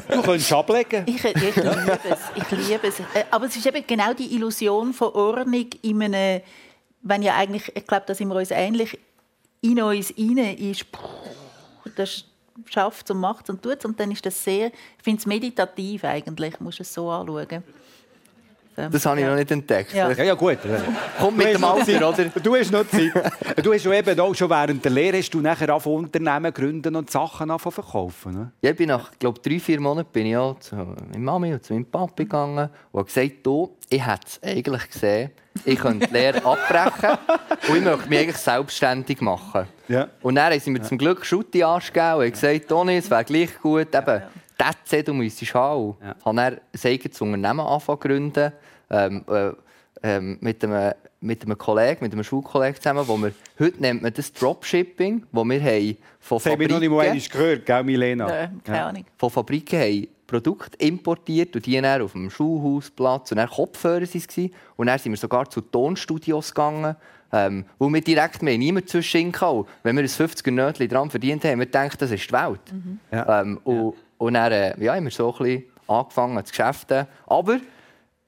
[0.09, 1.03] Du könntest ablegen.
[1.05, 2.20] Ich, ich liebe es.
[2.34, 2.99] Ich liebe es.
[3.01, 6.41] Äh, Aber es ist eben genau die Illusion von Ordnung in einem,
[7.01, 8.97] wenn ja eigentlich, ich glaube, da sind wir uns ähnlich,
[9.59, 10.86] in uns rein ist,
[12.00, 12.26] das
[12.66, 16.60] schafft und macht und tut und dann ist das sehr, ich finde es meditativ eigentlich,
[16.60, 17.64] musst du es so anschauen.
[18.78, 19.32] Das habe ich ja.
[19.32, 19.92] noch nicht entdeckt.
[19.92, 20.12] Ja.
[20.12, 20.60] Ja, ja, gut.
[21.20, 22.26] Kommt mit dem Alter, oder?
[22.26, 23.12] Du hast noch Zeit.
[23.64, 26.96] Du hast ja eben auch schon während der Lehre hast du nachher angefangen, Unternehmen gründen
[26.96, 28.34] und Sachen anfangen verkaufen.
[28.34, 28.52] Ne?
[28.62, 31.64] Ja, ich bin nach glaub, drei, vier Monaten bin ich auch zu meiner Mami und
[31.64, 35.32] zu meinem Papi gegangen und habe gesagt, du, ich hätte es eigentlich gesehen,
[35.66, 37.18] ich könnte die Lehre abbrechen
[37.70, 39.66] und ich möchte mich eigentlich selbstständig machen.
[39.88, 40.08] Ja.
[40.22, 43.60] Und dann haben sie mir zum Glück Schutti angegeben und gesagt, Toni, es wäre gleich
[43.60, 44.22] gut, eben,
[44.58, 45.95] das du müsstest haben.
[46.01, 46.16] Ja.
[46.18, 48.53] Ich habe dann ein eigenes Unternehmen angefangen zu gründen,
[48.89, 49.51] ähm, äh,
[50.03, 54.14] ähm, mit, einem, mit einem Kollegen, mit einem Schulkollegen zusammen, wo wir, heute nennt man
[54.14, 57.84] das Dropshipping, wo wir haben von Das habe ich noch nicht mal einmal gehört, gell,
[57.84, 58.43] Milena?
[58.43, 59.05] Äh, keine Ahnung.
[59.18, 64.22] von Fabriken haben Produkte importiert und die dann auf dem Schulhausplatz und dann Kopfhörer waren
[64.28, 64.38] es.
[64.76, 66.95] Und dann sind wir sogar zu Tonstudios gegangen,
[67.32, 69.34] ähm, wo wir direkt mehr niemand zwischen.
[69.84, 72.60] Wenn wir ein 50er Nötchen dran verdient haben, haben wir gedacht, das ist die Welt.
[73.12, 73.41] Ja.
[73.41, 77.07] Ähm, und, und dann äh, ja, haben wir so ein bisschen angefangen zu geschäften.
[77.26, 77.59] Aber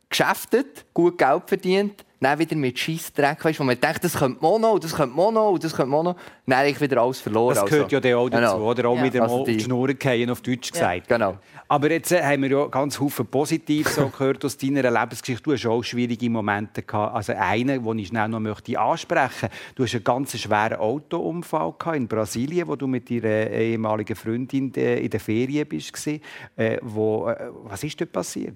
[0.10, 4.78] geschäftet, gut Geld verdient, dann wieder mit Scheissdreck, weißt, wo man denkt, das könnte Mono,
[4.78, 6.16] das könnte Mono, das könnte Mono.
[6.46, 7.56] Dann habe ich wieder alles verloren.
[7.56, 7.96] Das gehört also.
[7.96, 8.70] ja dann auch dazu, Genau.
[8.72, 8.90] oder?
[8.90, 9.04] Auch Ja.
[9.04, 11.08] wieder Also mal auf die die- Schnur fallen, auf Deutsch gesagt.
[11.08, 11.38] Genau.
[11.70, 15.44] Aber jetzt äh, haben wir ja ganz viele positiv so gehört aus deiner Lebensgeschichte.
[15.44, 17.16] Du hast auch schwierige Momente gehabt.
[17.16, 19.48] Also einen, den ich schnell noch möchte ansprechen.
[19.76, 24.74] Du hast einen ganz schweren Autounfall gehabt in Brasilien, wo du mit deiner ehemaligen Freundin
[24.76, 25.94] äh, in der Ferien bist.
[25.94, 26.22] gewesen.
[26.58, 28.56] Äh, wo, äh, was ist dort passiert?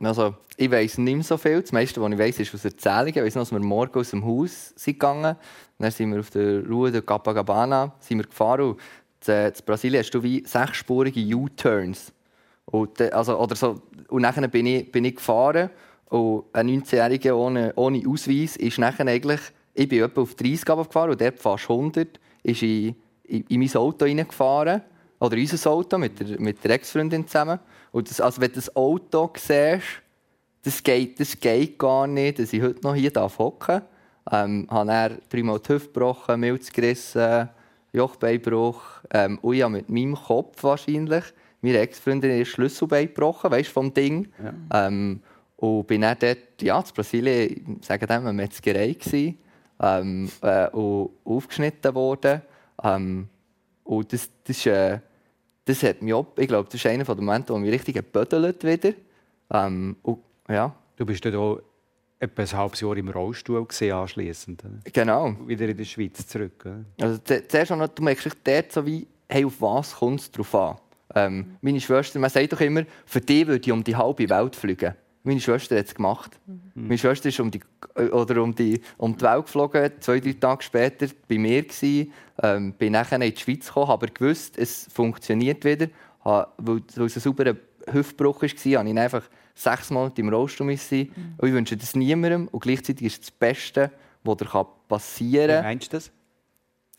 [0.00, 1.60] Also, ich weiss nicht mehr so viel.
[1.60, 3.16] Das meiste, was ich weiss, ist aus Erzählungen.
[3.16, 5.36] Ich weiss noch, dass wir morgen aus dem Haus sind gegangen
[5.78, 8.76] Dann sind wir auf der Rue de Copacabana sind gefahren.
[9.26, 12.12] In Brasilien hast du wie sechsspurige U-Turns.
[13.10, 13.82] Also, oder so.
[14.08, 15.70] und dann bin ich, bin ich gefahren.
[16.06, 19.40] Und ein 19-Jähriger ohne, ohne Ausweis ist nachher eigentlich...
[19.74, 23.76] Ich bin etwa auf 30 gefahren und dort fast 100 ist in, in, in mein
[23.76, 24.82] Auto reingefahren.
[25.20, 27.58] Oder unser Auto mit der, mit der Ex-Freundin zusammen.
[27.92, 30.02] Und das, also wenn du das Auto siehst,
[30.62, 33.82] das geht, das geht gar nicht, dass ich heute noch hier hocken darf.
[34.30, 37.48] Ähm, habe dann dreimal die Hüfte gebrochen, Milz gerissen,
[37.92, 38.82] Jochbeinbruch.
[39.10, 41.24] Ähm, und habe mit meinem Kopf wahrscheinlich
[41.62, 44.28] meine Ex-Freundin ihr Schlüsselbein gebrochen, weißt, vom Ding.
[44.72, 45.20] Ähm,
[45.56, 49.38] und bin dann dort, ja, in Brasilien, sagen wir eine Metzgerei gewesen,
[49.80, 52.42] ähm, äh, und aufgeschnitten worden.
[52.82, 53.28] Ähm,
[53.84, 55.00] und das, das, ist, äh,
[55.68, 58.64] das hat mich auch, ich glaube, das ist einer der Momente, wo mich richtig gebödelt
[58.64, 58.92] wieder.
[59.50, 61.60] Ähm, und, ja, Du bist dort auch
[62.18, 64.62] etwa ein halbes Jahr im Rollstuhl gesehen anschließend.
[64.92, 65.36] genau.
[65.46, 66.64] Wieder in der Schweiz zurück.
[66.64, 66.84] oder?
[67.00, 70.30] Also, zu- zuerst noch, du merkst dich dort so wie, hey, auf was kommt es
[70.32, 70.76] drauf an?
[71.14, 74.56] Ähm, meine Schwester, man sagt doch immer, für die würde ich um die halbe Welt
[74.56, 74.94] fliegen.
[75.28, 76.38] Meine Schwester hat es gemacht.
[76.74, 77.60] Meine Schwester ist um die,
[77.96, 81.62] äh, oder um, die, um die Welt geflogen, zwei, drei Tage später bei mir.
[81.62, 82.12] Gewesen,
[82.42, 85.88] ähm, bin nachher in die Schweiz gekommen, habe aber gewusst, es funktioniert wieder.
[86.24, 87.56] Ha- Weil, weil es ein sauberer
[87.92, 88.48] Hüftbruch war,
[88.78, 89.22] habe ich einfach
[89.54, 90.66] sechs Monate im Rollstuhl.
[90.68, 91.08] Und ich
[91.40, 92.48] wünsche das niemandem.
[92.48, 93.90] Und gleichzeitig ist es das Beste,
[94.24, 95.62] was dir passieren Wie kann.
[95.64, 96.10] meinst du das?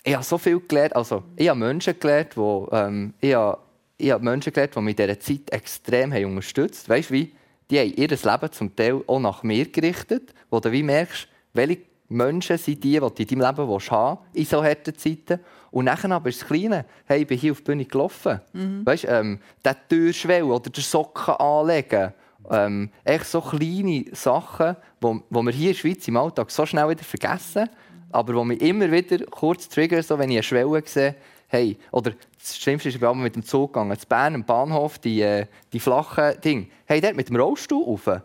[0.03, 0.95] Ich habe so viel gelernt.
[0.95, 2.39] Also, ich habe Menschen gelernt, die,
[2.75, 3.57] ähm, ich habe,
[3.97, 6.95] ich habe Menschen gelernt, die mich in dieser Zeit extrem haben unterstützt haben.
[6.95, 7.31] Weißt du, wie?
[7.69, 11.81] Die haben ihr Leben zum Teil auch nach mir gerichtet, wo du wie merkst, welche
[12.09, 15.39] Menschen sind die, die du in deinem Leben haben in so harten Zeiten.
[15.71, 16.85] Und nachher aber ist das Kleine.
[17.05, 18.41] Hey, ich bin hier auf die Bühne gelaufen.
[18.85, 22.13] Weißt du, ähm, der Türschwell oder der Socken anlegen.
[22.49, 26.49] Ähm, echt so kleine Sachen, die wo, wo wir hier in der Schweiz im Alltag
[26.49, 27.69] so schnell wieder vergessen,
[28.11, 31.15] aber wo mich immer wieder kurz triggern, so wenn ich eine Schwelle sehe,
[31.49, 34.97] hey, oder das Schlimmste ist, ich bin mit dem Zug gegangen, zu Bern, am Bahnhof,
[34.99, 36.67] die, äh, die flachen Dinge.
[36.85, 38.21] Hey, dort mit dem Rollstuhl rauf.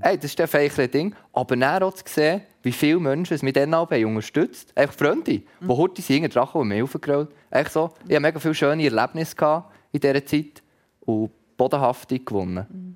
[0.00, 1.14] Hey, das ist ein feichere Ding.
[1.32, 4.72] Aber dann auch zu sehen, wie viele Menschen es mit diesen Abend unterstützt.
[4.76, 7.30] Einfach Freunde, die heute sind dran und mir aufgerollt.
[7.50, 7.90] Echt so.
[8.06, 10.62] Ich hatte mega viele schöne Erlebnisse in dieser Zeit
[11.00, 12.87] und Bodenhaftung gewonnen.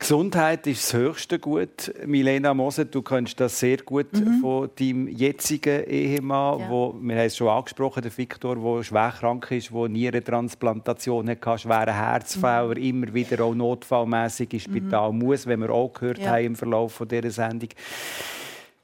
[0.00, 1.92] Gesundheit ist das höchste Gut.
[2.06, 4.06] Milena Moser, du kennst das sehr gut
[4.40, 6.70] von deinem jetzigen Ehemann, Ja.
[6.70, 11.58] wo, wir haben es schon angesprochen, der Viktor, der schwer krank ist, der Nierentransplantation hatte,
[11.58, 16.30] schweren Herzfehler, immer wieder auch notfallmäßig ins Spital muss, wenn wir auch gehört Ja.
[16.30, 17.70] haben im Verlauf von dieser Sendung.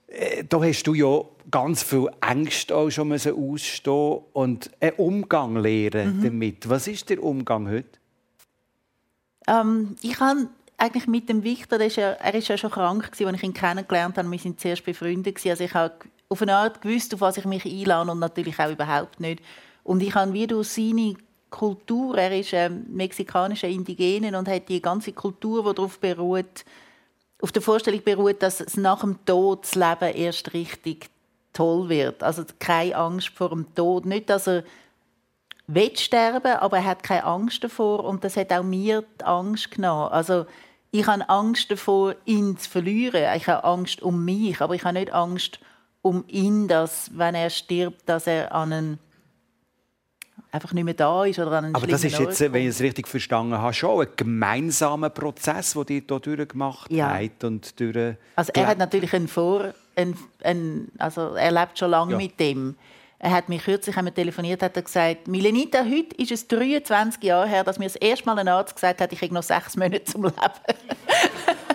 [0.09, 6.21] Äh, Da hast du ja ganz viel Ängste auch schon ausstehen und einen Umgang lernen
[6.25, 6.69] damit.
[6.69, 7.99] Was ist der Umgang heute?
[9.47, 13.29] Ähm, ich habe eigentlich mit dem Victor, ist ja, er ist ja schon krank gewesen,
[13.29, 14.31] als ich ihn kennengelernt habe.
[14.31, 15.51] Wir sind zuerst befreundet gewesen.
[15.51, 15.95] Also ich habe
[16.29, 19.43] auf eine Art gewusst, auf was ich mich einlade und natürlich auch überhaupt nicht.
[19.83, 21.15] Und ich habe wie durch seine
[21.51, 26.65] Kultur, er ist ähm, mexikanischer Indigenen und hat die ganze Kultur, die darauf beruht,
[27.41, 31.11] auf der Vorstellung beruht, dass es nach dem Tod das Leben erst richtig
[31.53, 32.23] toll wird.
[32.23, 34.07] Also keine Angst vor dem Tod.
[34.07, 34.65] Nicht, dass er
[35.67, 39.71] will sterben, aber er hat keine Angst davor und das hat auch mir die Angst
[39.71, 40.13] genommen.
[40.13, 40.47] Also
[40.91, 43.25] ich habe Angst davor, ihn zu verlieren.
[43.37, 45.59] Ich habe Angst um mich, aber ich habe nicht Angst
[46.03, 48.99] um ihn, dass wenn er stirbt, dass er an einen
[50.53, 52.81] einfach nicht mehr da ist oder an einen Aber das ist jetzt, wenn ich es
[52.81, 57.13] richtig verstanden habe, schon ein gemeinsamer Prozess, den ihr hier durchgemacht Ja.
[57.15, 61.91] habt und durch Also er hat natürlich einen Vor, einen, einen, also er lebt schon
[61.91, 62.19] lange Ja.
[62.19, 62.77] mit dem.
[63.25, 67.49] Er hat mich kürzlich, wir telefoniert, hat er gesagt, Milenita, heute ist es 23 Jahre
[67.49, 70.05] her, dass mir das erste Mal ein Arzt gesagt hat, ich habe noch sechs Monate
[70.05, 70.37] zum Leben.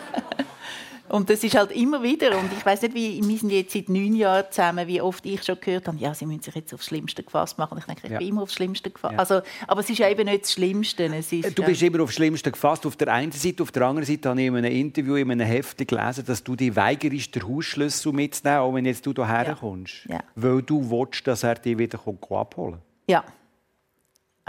[1.09, 2.37] Und das ist halt immer wieder.
[2.37, 5.43] Und ich weiß nicht, wie, wir sind jetzt seit neun Jahren zusammen, wie oft ich
[5.43, 7.73] schon gehört habe, ja, sie müssen sich jetzt aufs Schlimmste gefasst machen.
[7.73, 8.17] Und ich denke, ich Ja.
[8.19, 9.13] bin immer aufs Schlimmste gefasst.
[9.13, 9.19] Ja.
[9.19, 11.05] Also, aber es ist ja eben nicht das Schlimmste.
[11.05, 12.85] Es ist, Du bist äh, immer aufs Schlimmste gefasst.
[12.85, 15.47] Auf der einen Seite, auf der anderen Seite habe ich in einem Interview, in einem
[15.47, 20.05] Heft gelesen, dass du dich weigerst, den Hausschlüssel mitzunehmen, auch wenn jetzt du hierher kommst.
[20.07, 20.19] Ja.
[20.35, 21.99] Weil du willst, dass er dich wieder
[22.31, 23.23] abholen Ja.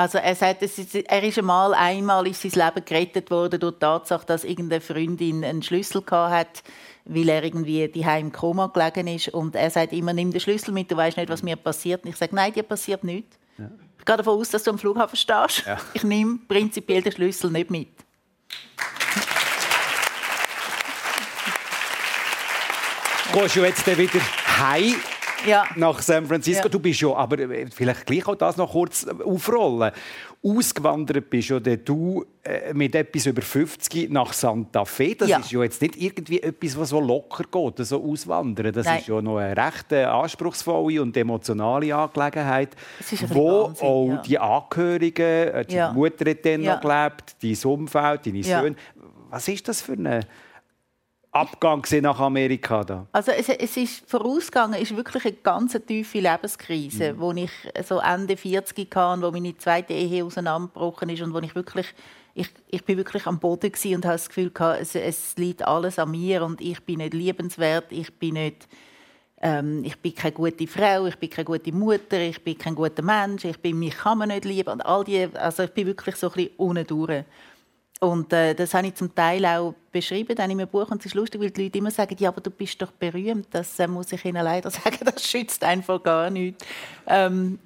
[0.01, 3.74] Also er sagt, es ist, er ist einmal, einmal ist sein Leben gerettet worden durch
[3.74, 6.62] die Tatsache, dass irgendeine Freundin einen Schlüssel gehabt hat,
[7.05, 9.28] weil er irgendwie die im Koma gelegen ist.
[9.28, 12.05] Und er sagt immer, nimm den Schlüssel mit, du weißt nicht, was mir passiert.
[12.05, 13.36] Und ich sage, nein, dir passiert nichts.
[13.98, 15.64] Ich gehe davon aus, dass du am Flughafen stehst.
[15.92, 17.88] Ich nehme prinzipiell den Schlüssel nicht mit.
[23.34, 24.20] Gehst du jetzt wieder
[24.59, 24.94] heim
[25.47, 25.64] Ja.
[25.76, 26.64] nach San Francisco?
[26.64, 26.68] Ja.
[26.68, 29.93] Du bist ja, aber äh, vielleicht gleich auch das noch kurz äh, aufrollen.
[30.43, 35.14] Ausgewandert bist dann du äh, mit etwas über 50 nach Santa Fe.
[35.14, 35.38] Das Ja.
[35.38, 38.72] ist ja jetzt nicht irgendwie etwas, was so locker geht, so auswandern.
[38.72, 39.01] Das Nein.
[39.01, 42.70] ist ja noch eine recht anspruchsvolle und emotionale Angelegenheit,
[43.28, 44.16] wo Wahnsinn, auch ja.
[44.22, 45.93] die Angehörigen, die Ja.
[45.93, 48.43] Mutter hat dann noch gelebt, dein Umfeld, deine.
[48.43, 48.76] Söhne.
[49.28, 50.24] Was ist das für ein
[51.33, 53.07] Abgang nach Amerika da?
[53.12, 57.53] Also es, es ist vorausgegangen, ist wirklich eine ganz tiefe Lebenskrise, wo ich
[57.85, 61.87] so Ende 40 hatte, wo meine zweite Ehe auseinandergebrochen ist und wo ich wirklich
[62.35, 65.66] ich, ich bin wirklich am Boden gsi und habe das Gefühl gehabt, es, es liegt
[65.66, 68.68] alles an mir und ich bin nicht liebenswert, ich bin nicht
[69.43, 73.03] ähm, ich bin keine gute Frau, ich bin keine gute Mutter, ich bin kein guter
[73.03, 76.16] Mensch, ich bin mich kann man nicht lieben und all die, also ich bin wirklich
[76.16, 77.24] so ein bisschen unten durch.
[78.01, 80.90] Und äh, das habe ich zum Teil auch beschrieben dann in meinem Buch.
[80.90, 83.48] Und es ist lustig, weil die Leute immer sagen, ja, aber du bist doch berühmt.
[83.51, 86.64] Das äh, muss ich ihnen leider sagen, das schützt einfach gar nichts.
[87.07, 87.59] Ähm,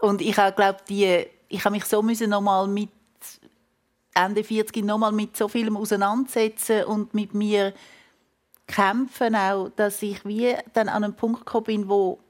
[0.00, 2.90] und ich glaube ich habe mich so müssen noch mal mit
[4.14, 7.74] Ende 40 noch mal mit so vielem auseinandersetzen und mit mir
[8.66, 12.20] kämpfen auch, dass ich wie dann an einen Punkt gekommen bin, wo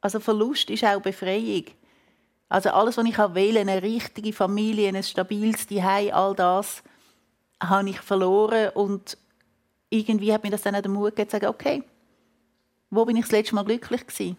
[0.00, 1.64] also Verlust ist auch Befreiung.
[2.54, 6.84] Also alles, was ich wählen eine richtige Familie, ein stabiles Zuhause, all das
[7.60, 9.18] habe ich verloren und
[9.90, 11.82] irgendwie hat mir das dann auch den Mut gegeben, zu sagen, okay,
[12.90, 14.36] wo bin ich das letzte Mal glücklich gewesen?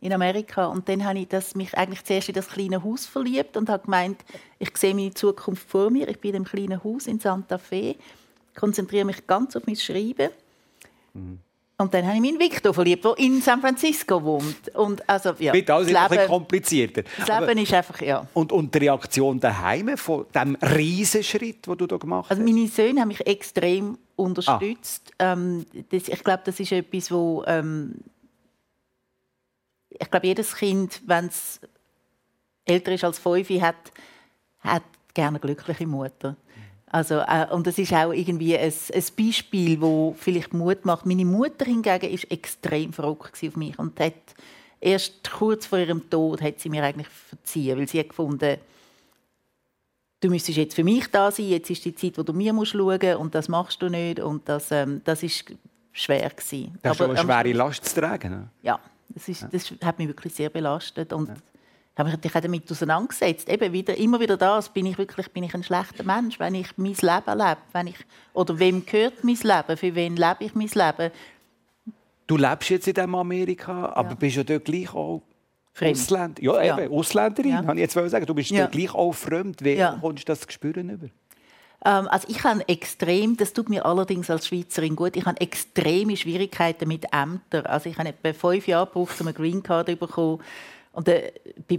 [0.00, 0.66] In Amerika.
[0.66, 3.86] Und dann habe ich das, mich eigentlich zuerst in das kleine Haus verliebt und habe
[3.86, 4.24] gemeint,
[4.60, 6.06] ich sehe meine Zukunft vor mir.
[6.08, 7.96] Ich bin in einem kleinen Haus in Santa Fe,
[8.54, 10.30] konzentriere mich ganz auf mein Schreiben.
[11.80, 14.68] Und dann habe ich mich in Victor verliebt, der in San Francisco wohnt.
[14.74, 17.04] Und also, ja, Wird alles das ein Leben, komplizierter.
[17.18, 18.26] das Aber- Leben ist einfach, ja.
[18.34, 22.38] Und, und die Reaktion daheim von diesem Riesenschritt, den du da gemacht hast?
[22.38, 25.10] Also meine Söhne haben mich extrem unterstützt.
[25.18, 27.94] Ähm, das, ich glaube, das ist etwas, wo ähm,
[29.88, 31.60] ich glaube, jedes Kind, wenn es
[32.66, 33.76] älter ist als fünf, hat,
[34.60, 34.82] hat
[35.14, 36.36] gerne eine glückliche Mutter.
[36.92, 41.06] Also, äh, und das ist auch irgendwie ein, ein Beispiel, wo vielleicht Mut macht.
[41.06, 44.14] Meine Mutter hingegen ist extrem verrückt gewesen auf mich und hat
[44.80, 48.56] erst kurz vor ihrem Tod hat sie mir eigentlich verziehen, weil sie hat gefunden,
[50.20, 52.72] du müsstest jetzt für mich da sein, jetzt ist die Zeit, wo du mir musst
[52.72, 55.44] schauen und das machst du nicht und das, ähm, das ist
[55.92, 56.76] schwer gewesen.
[56.82, 58.30] Das ist schon eine schwere Last zu tragen.
[58.30, 58.48] ne?
[58.62, 58.80] Ja,
[59.10, 61.30] das, ist, das hat mich wirklich sehr belastet und
[62.00, 63.48] habe mich damit auseinandergesetzt.
[63.48, 66.68] Eben wieder, immer wieder das, bin ich wirklich bin ich ein schlechter Mensch, wenn ich
[66.76, 67.96] mein Leben lebe, wenn ich,
[68.32, 71.10] oder wem gehört mein Leben, für wen lebe ich mein Leben.
[72.26, 74.14] Du lebst jetzt in diesem Amerika, aber Ja.
[74.14, 75.22] bist ja dort gleich auch
[75.72, 75.96] Fremd.
[75.96, 76.42] Ausländer.
[76.42, 76.78] Ja, Ja.
[76.78, 77.56] eben, Ausländerin, Ja.
[77.58, 78.26] habe ich jetzt sagen.
[78.26, 78.60] Du bist Ja.
[78.62, 79.64] dort gleich auch fremd.
[79.64, 79.98] Wie Ja.
[80.00, 80.90] kommst du das spüren?
[80.90, 81.06] Über?
[81.84, 86.16] Ähm, also ich habe extrem, das tut mir allerdings als Schweizerin gut, ich habe extreme
[86.16, 87.64] Schwierigkeiten mit Ämtern.
[87.66, 90.40] Also ich habe etwa fünf Jahre gebraucht, um eine Green Card zu bekommen.
[90.92, 91.32] Und äh,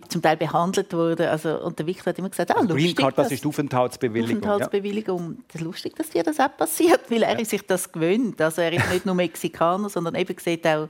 [0.07, 1.27] zum Teil behandelt worden.
[1.27, 3.47] Also, und der Victor hat immer gesagt, ah, also lustig, Green Card, das ist die
[3.47, 4.37] Aufenthaltsbewilligung.
[4.37, 5.31] Aufenthaltsbewilligung.
[5.31, 5.43] Ja.
[5.47, 8.39] Das ist lustig, dass dir das auch passiert, weil er sich das gewöhnt.
[8.41, 10.87] Also er ist nicht nur Mexikaner, sondern eben sieht auch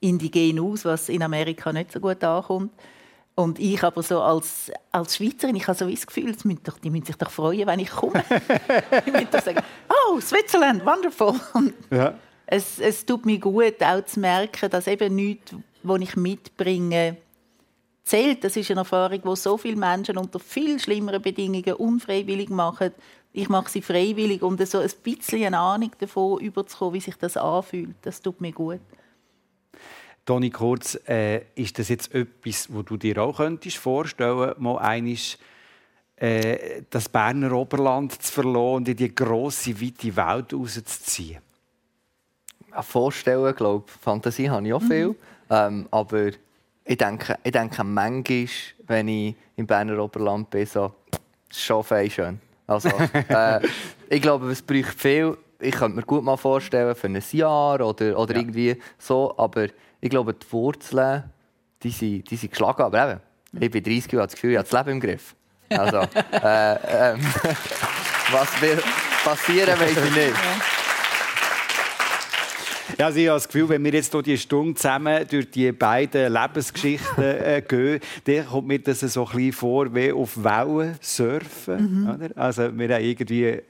[0.00, 2.72] indigen aus, was in Amerika nicht so gut ankommt.
[3.34, 6.78] Und ich aber so als, als Schweizerin, ich habe so das Gefühl, die müssen, doch,
[6.78, 8.22] die müssen sich doch freuen, wenn ich komme.
[9.06, 11.40] ich müssen doch sagen, oh, Switzerland, wonderful.
[11.90, 12.14] Ja.
[12.44, 17.16] Es, es tut mir gut, auch zu merken, dass eben nichts, was ich mitbringe,
[18.04, 18.44] zählt.
[18.44, 22.92] Das ist eine Erfahrung, die so viele Menschen unter viel schlimmeren Bedingungen unfreiwillig machen.
[23.32, 27.36] Ich mache sie freiwillig, um so ein bisschen eine Ahnung davon überzukommen, wie sich das
[27.36, 27.96] anfühlt.
[28.02, 28.80] Das tut mir gut.
[30.24, 35.36] Toni Kurz, äh, ist das jetzt etwas, wo du dir auch könntest vorstellen, mal einisch
[36.16, 41.40] äh, das Berner Oberland zu verlassen und in die grosse, weite Welt rauszuziehen?
[42.70, 45.08] Ja, vorstellen, glaube Fantasie habe ich auch viel.
[45.08, 45.16] Mhm.
[45.50, 46.30] Ähm, aber
[46.84, 48.46] ich denke, ich denke manchmal,
[48.86, 50.92] wenn ich im Berner Oberland bin, so,
[51.50, 52.40] schon fein schön.
[52.66, 52.88] Also,
[53.28, 53.60] äh,
[54.08, 55.36] ich glaube, es braucht viel.
[55.60, 58.40] Ich könnte mir gut mal vorstellen, für ein Jahr oder, oder ja.
[58.40, 59.34] irgendwie so.
[59.36, 59.66] Aber
[60.00, 61.24] ich glaube, die Wurzeln,
[61.82, 62.82] die sind, die sind geschlagen.
[62.82, 63.20] Aber eben,
[63.60, 65.34] ich bin 30 und habe das Gefühl, ich habe das Leben im Griff.
[65.68, 67.16] Also, äh, äh,
[68.32, 68.82] was wird
[69.24, 70.34] passieren, weiß ich nicht.
[72.98, 75.72] Ja, also ich habe das Gefühl, wenn wir jetzt hier die Stunde zusammen durch die
[75.72, 80.96] beiden Lebensgeschichten äh, gehen, dann kommt mir das so ein bisschen vor wie auf Wellen
[81.00, 82.04] surfen.
[82.04, 82.30] Mhm.
[82.36, 83.60] Also wir haben irgendwie äh,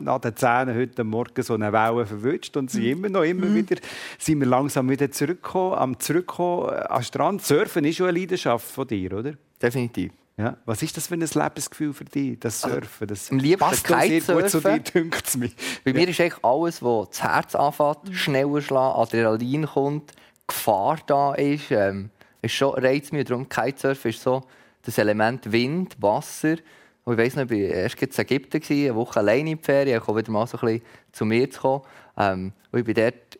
[0.00, 2.90] nach den Zähnen heute Morgen so eine Welle verwünscht und sind mhm.
[2.90, 3.54] immer noch immer mhm.
[3.56, 3.76] wieder,
[4.18, 7.42] sind wir langsam wieder zurückgekommen, am zurückkommen äh, am Strand.
[7.42, 9.32] Surfen ist schon eine Leidenschaft von dir, oder?
[9.60, 10.12] Definitiv.
[10.36, 10.56] Ja.
[10.64, 13.06] Was ist das für ein Lebensgefühl für dich, das also, Surfen?
[13.06, 15.54] Das am liebsten passt gut zu dir, dünkt mich.
[15.84, 15.96] Bei ja.
[15.96, 18.14] mir ist eigentlich alles, was das Herz anfängt, mhm.
[18.14, 20.12] schneller schlägt, Adrenalin kommt,
[20.46, 22.10] Gefahr da ist, ähm,
[22.40, 23.26] ist schon reizt mich.
[23.26, 24.42] Darum Kitesurfen ist so
[24.82, 26.56] das Element Wind, Wasser.
[27.04, 30.00] Und ich weiss noch, ich war erst in Ägypten, eine Woche alleine in die Ferien.
[30.00, 31.82] Ich wieder mal so ein bisschen zu mir zu kommen.
[32.16, 33.38] Ähm, und ich war dort,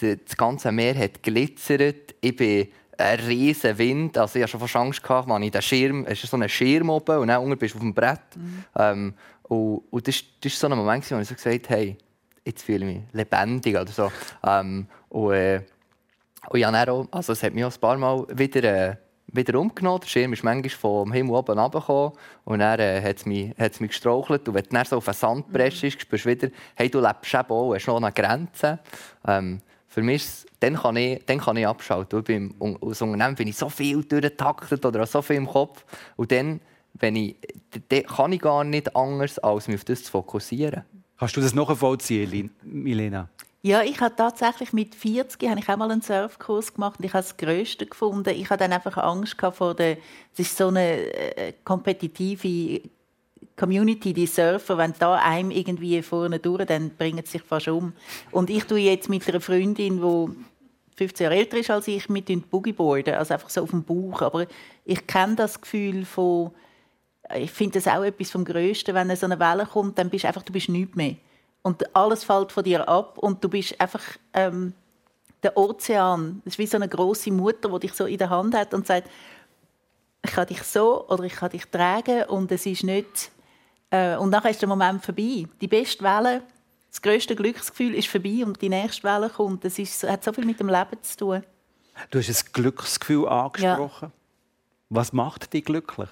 [0.00, 2.14] das ganze Meer hat glitzert.
[2.20, 2.68] Ich bin
[2.98, 4.18] ein riesen Wind.
[4.18, 6.48] Also ich hatte schon fast Angst, gehabt, man, in den Schirm, es ist so ein
[6.48, 8.20] Schirm oben und dann unten bist du auf dem Brett.
[8.36, 8.64] Mhm.
[8.76, 9.14] Ähm,
[9.44, 11.96] und, und das, das war so ein Moment, wo ich so gesagt habe, hey,
[12.44, 14.12] jetzt fühle ich mich lebendig oder so.
[14.44, 15.62] Ähm, und, äh,
[16.48, 18.96] und ja, auch, also es hat mich auch ein paar Mal wieder, äh,
[19.28, 20.00] wieder umgenommen.
[20.00, 22.12] Der Schirm ist manchmal vom Himmel oben runtergekommen
[22.44, 24.48] und dann äh, hat es mich, mich gestrauchelt.
[24.48, 25.90] Und wenn du dann so auf den Sand presst, mhm.
[25.90, 28.78] spürst du wieder, hey, du lebst eben auch, hast noch eine Grenze.
[29.26, 30.26] Ähm, für mich
[30.64, 32.20] dann kann ich, dann kann ich abschalten.
[32.20, 35.84] Ich bin, als Unternehmen bin ich so viel durchgetaktet oder so viel im Kopf.
[36.16, 36.60] Und dann,
[36.94, 37.36] wenn ich,
[37.88, 40.84] dann kann ich gar nicht anders, als mich auf das zu fokussieren.
[41.18, 43.28] Kannst du das nachvollziehen, Milena?
[43.60, 47.12] Ja, ich habe tatsächlich mit 40 habe ich auch mal einen Surfkurs gemacht und ich
[47.12, 48.30] habe das Größte gefunden.
[48.30, 49.98] Ich hatte dann einfach Angst vor der,
[50.32, 52.80] es ist so eine äh, kompetitive
[53.56, 57.92] Community, die Surfer, wenn da einem irgendwie vorne durch, dann bringen sie sich fast um.
[58.32, 60.36] Und ich tue jetzt mit einer Freundin, die
[60.96, 64.22] 15 Jahre älter ist als ich, mit den Boogieboarden, also einfach so auf dem Bauch.
[64.22, 64.46] Aber
[64.84, 66.52] ich kenne das Gefühl von,
[67.34, 70.28] ich finde das auch etwas vom Größten, wenn so eine Welle kommt, dann bist du
[70.28, 71.16] einfach, du bist nichts mehr.
[71.62, 74.02] Und alles fällt von dir ab und du bist einfach
[74.34, 74.74] ähm,
[75.42, 76.42] der Ozean.
[76.44, 78.86] Das ist wie so eine große Mutter, die dich so in der Hand hat und
[78.86, 79.08] sagt,
[80.24, 83.30] ich kann dich so oder ich kann dich tragen und es ist nicht
[83.90, 85.46] äh, und dann ist der Moment vorbei.
[85.60, 86.42] Die beste Welle,
[86.94, 89.64] das größte Glücksgefühl ist vorbei und die nächste Welle kommt.
[89.64, 91.42] Das ist, hat so viel mit dem Leben zu tun.
[92.10, 94.12] Du hast ein Glücksgefühl angesprochen.
[94.12, 94.18] Ja.
[94.90, 96.08] Was macht dich glücklich?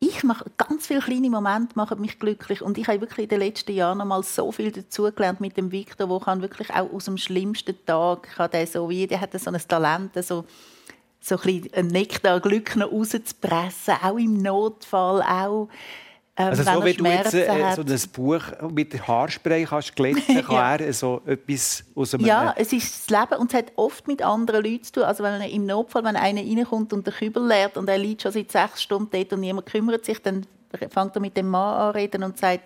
[0.00, 3.40] ich mache ganz viele kleine Momente machen mich glücklich und ich habe wirklich in den
[3.40, 7.06] letzten Jahren noch mal so viel dazugelernt mit dem Victor, wo kann wirklich auch aus
[7.06, 10.44] dem schlimmsten Tag kann der so wie der hat so ein Talent so
[11.20, 15.68] so ein, ein Nektar Glück noch rauszupressen, auch im Notfall auch
[16.38, 20.42] ähm, also so wie du jetzt äh, so ein Buch mit Haarspray kannst glätten, ja.
[20.42, 22.26] kann er so etwas aus einem...
[22.26, 25.02] Ja, es ist das Leben und es hat oft mit anderen Leuten zu tun.
[25.02, 28.32] Also wenn im Notfall, wenn einer reinkommt und den Kübel leert und er liegt schon
[28.32, 30.46] seit sechs Stunden dort und niemand kümmert sich, dann
[30.90, 32.64] fängt er mit dem Mann an reden und sagt,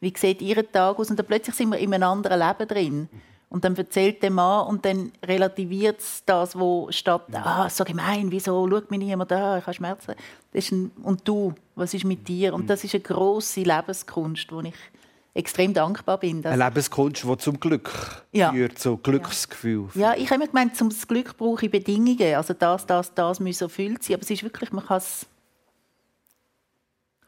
[0.00, 1.10] wie sieht Ihr Tag aus?
[1.10, 3.08] Und dann plötzlich sind wir in einem anderen Leben drin.
[3.48, 8.30] Und dann erzählt der Mann und dann relativiert es das, wo statt, ah, so gemein,
[8.30, 10.14] wieso schaut mich niemand an, ich habe Schmerzen.
[10.52, 12.54] Das ist ein, und du, was ist mit dir?
[12.54, 14.74] Und das ist eine grosse Lebenskunst, wo ich
[15.34, 16.44] extrem dankbar bin.
[16.44, 17.90] Eine Lebenskunst, die zum Glück
[18.32, 18.52] ja.
[18.52, 19.88] führt, so Glücksgefühl.
[19.94, 22.34] Ja, ich habe immer gemeint, zum Glück brauche ich Bedingungen.
[22.34, 24.14] Also das, das, das muss erfüllt sein.
[24.14, 25.26] Aber es ist wirklich, man kann es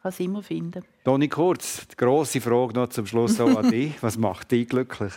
[0.02, 0.84] kann es immer finden.
[1.02, 4.02] Toni Kurz, die grosse Frage noch zum Schluss an dich.
[4.02, 5.14] Was macht dich glücklich?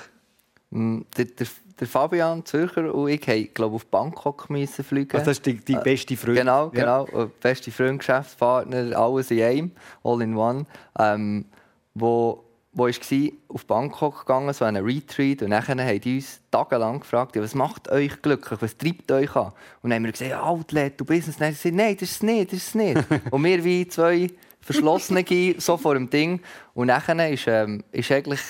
[0.69, 1.47] Mm, der, der,
[1.79, 5.11] der Fabian Zürcher und ich haben, glaube auf Bangkok müssen fliegen.
[5.13, 6.45] Also das ist die, die Äh, beste Freundin.
[6.45, 7.07] Genau, genau.
[7.13, 7.29] Ja.
[7.41, 9.71] Beste Freund, Geschäftspartner, alles in einem,
[10.03, 10.65] all in one.
[10.99, 11.45] Ähm,
[11.93, 12.43] wo,
[12.73, 15.41] wo war auf Bangkok gegangen, so einen Retreat.
[15.41, 19.53] Und dann haben die uns tagelang gefragt, was macht euch glücklich, was treibt euch an?
[19.81, 21.37] Und dann haben wir gesagt, Outlet, du Business.
[21.37, 23.03] Dann haben sie gesagt, nein, das ist es nicht, das ist es nicht.
[23.31, 24.29] und wir wie zwei
[24.61, 25.23] Verschlossene
[25.59, 26.41] so vor dem Ding.
[26.73, 28.41] Und dann ist, ähm, ist eigentlich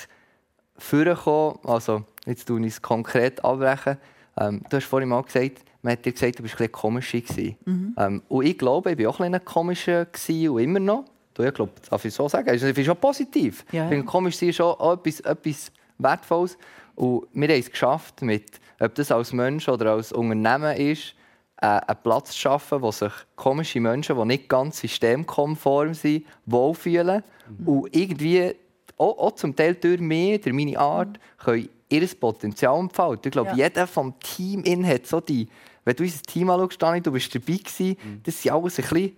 [0.78, 3.98] vorgekommen, also jetzt tue ich es konkret abbrechen,
[4.40, 7.14] ähm, du hast vorhin mal gesagt, man hat dir gesagt, du bist ein komisch.
[7.14, 7.96] Mhm.
[7.98, 10.08] Ähm, und ich glaube, ich war auch ein bisschen komischer
[10.52, 11.06] und immer noch.
[11.34, 12.48] Du, ich glaube, das darf ich so sagen.
[12.48, 13.64] Das ist schon positiv.
[13.72, 13.84] Ja, ja.
[13.86, 16.58] Ich finde, komisch sein ist schon auch etwas, etwas Wertvolles.
[16.96, 21.14] Und wir haben es geschafft, mit, ob das als Mensch oder als Unternehmen ist,
[21.62, 27.24] äh, einen Platz zu schaffen, wo sich komische Menschen, die nicht ganz systemkonform sind, wohlfühlen
[27.60, 27.68] mhm.
[27.68, 28.56] und irgendwie
[28.98, 33.30] auch, auch zum Teil durch mich, durch meine Art, können ihr Potenzial entfalten.
[33.30, 33.66] Ich glaube, ja.
[33.66, 35.48] jeder vom Team in hat so die,
[35.86, 38.22] wenn du unser Team anschaust, Dani, du bist dabei gewesen, mhm.
[38.24, 39.18] das sind alles ein bisschen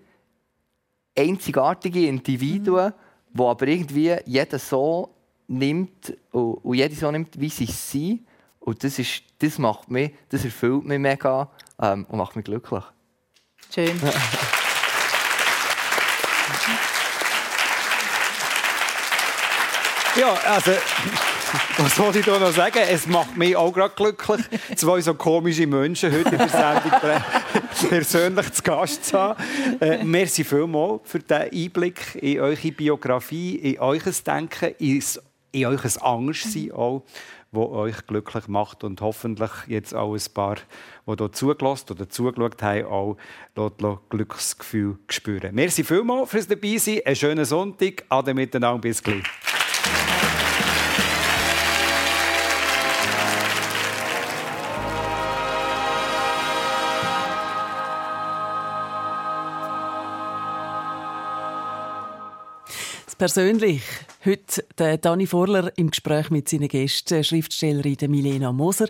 [1.17, 3.37] einzigartige Individuen, mhm.
[3.37, 5.15] die aber irgendwie jeder so
[5.47, 8.25] nimmt und, und jeder so nimmt, wie sie sind.
[8.59, 11.49] Und das, ist, das macht mich, das erfüllt mich mega
[11.81, 12.83] ähm, und macht mich glücklich.
[13.73, 13.99] Schön.
[20.19, 20.71] Ja, also,
[21.77, 22.79] was wollte ich da noch sagen?
[22.89, 24.41] Es macht mich auch gerade glücklich,
[24.75, 26.91] zwei so komische Menschen heute in der Sendung
[27.87, 29.41] persönlich zu Gast zu haben.
[29.79, 35.01] Äh, merci vielmals für diesen Einblick in eure Biografie, in euer Denken, in,
[35.55, 37.03] euer Angstsein auch
[37.51, 40.57] wo euch glücklich macht und hoffentlich jetzt auch ein paar,
[41.07, 43.17] die hier zugelassen oder zugeschaut haben, auch
[44.09, 45.55] Glücksgefühl spüren.
[45.55, 47.01] Merci vielmals fürs Dabeisein.
[47.05, 48.03] Einen schönen Sonntag.
[48.09, 48.81] Ade miteinander.
[48.81, 49.23] Bis gleich.
[63.19, 63.83] Persönlich.
[64.23, 68.87] Heute der Dani Vorler im Gespräch mit seinen Gästen, Schriftstellerin Milena Moser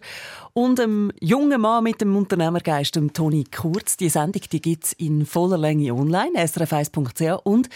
[0.53, 3.97] und einem jungen Mann mit dem Unternehmergeist, Toni Kurz.
[3.97, 7.69] Die Sendung die gibt es in voller Länge online, srf1.ch und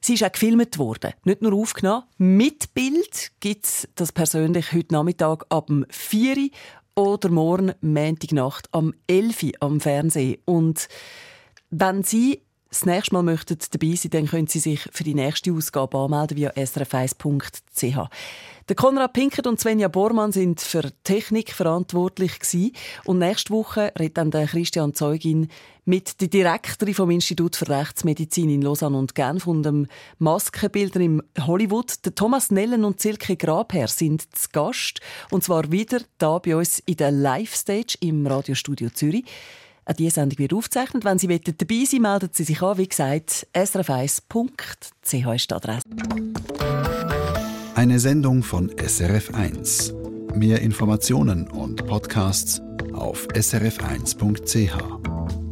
[0.00, 1.12] Sie ist auch gefilmt worden.
[1.24, 2.04] Nicht nur aufgenommen.
[2.16, 6.48] Mit Bild gibt es das persönlich heute Nachmittag ab dem 4
[6.94, 10.38] oder morgen Montagnacht am 11 Uhr am Fernsehen.
[10.46, 10.88] Und
[11.68, 12.43] wenn Sie
[12.74, 16.36] das nächste Mal möchten dabei sein, dann können Sie sich für die nächste Ausgabe anmelden
[16.36, 18.08] via srf1.ch.
[18.68, 22.72] Der Konrad Pinkert und Svenja Bormann sind für Technik verantwortlich gewesen.
[23.04, 25.48] und nächste Woche redet dann der Christian Zeugin
[25.84, 29.86] mit der Direktorin vom Institut für Rechtsmedizin in Lausanne und Genf und dem
[30.18, 32.04] Maskenbildner im Hollywood.
[32.04, 35.00] Der Thomas Nellen und Silke Grabherr sind zu Gast
[35.30, 39.26] und zwar wieder da bei uns in der Live-Stage im Radiostudio Zürich.
[39.86, 41.04] Auch diese Sendung wird aufgezeichnet.
[41.04, 42.78] Wenn Sie dabei sein melden Sie sich an.
[42.78, 45.82] Wie gesagt, srf1.ch ist die Adresse.
[47.74, 49.92] Eine Sendung von SRF1.
[50.34, 52.62] Mehr Informationen und Podcasts
[52.92, 55.43] auf srf1.ch.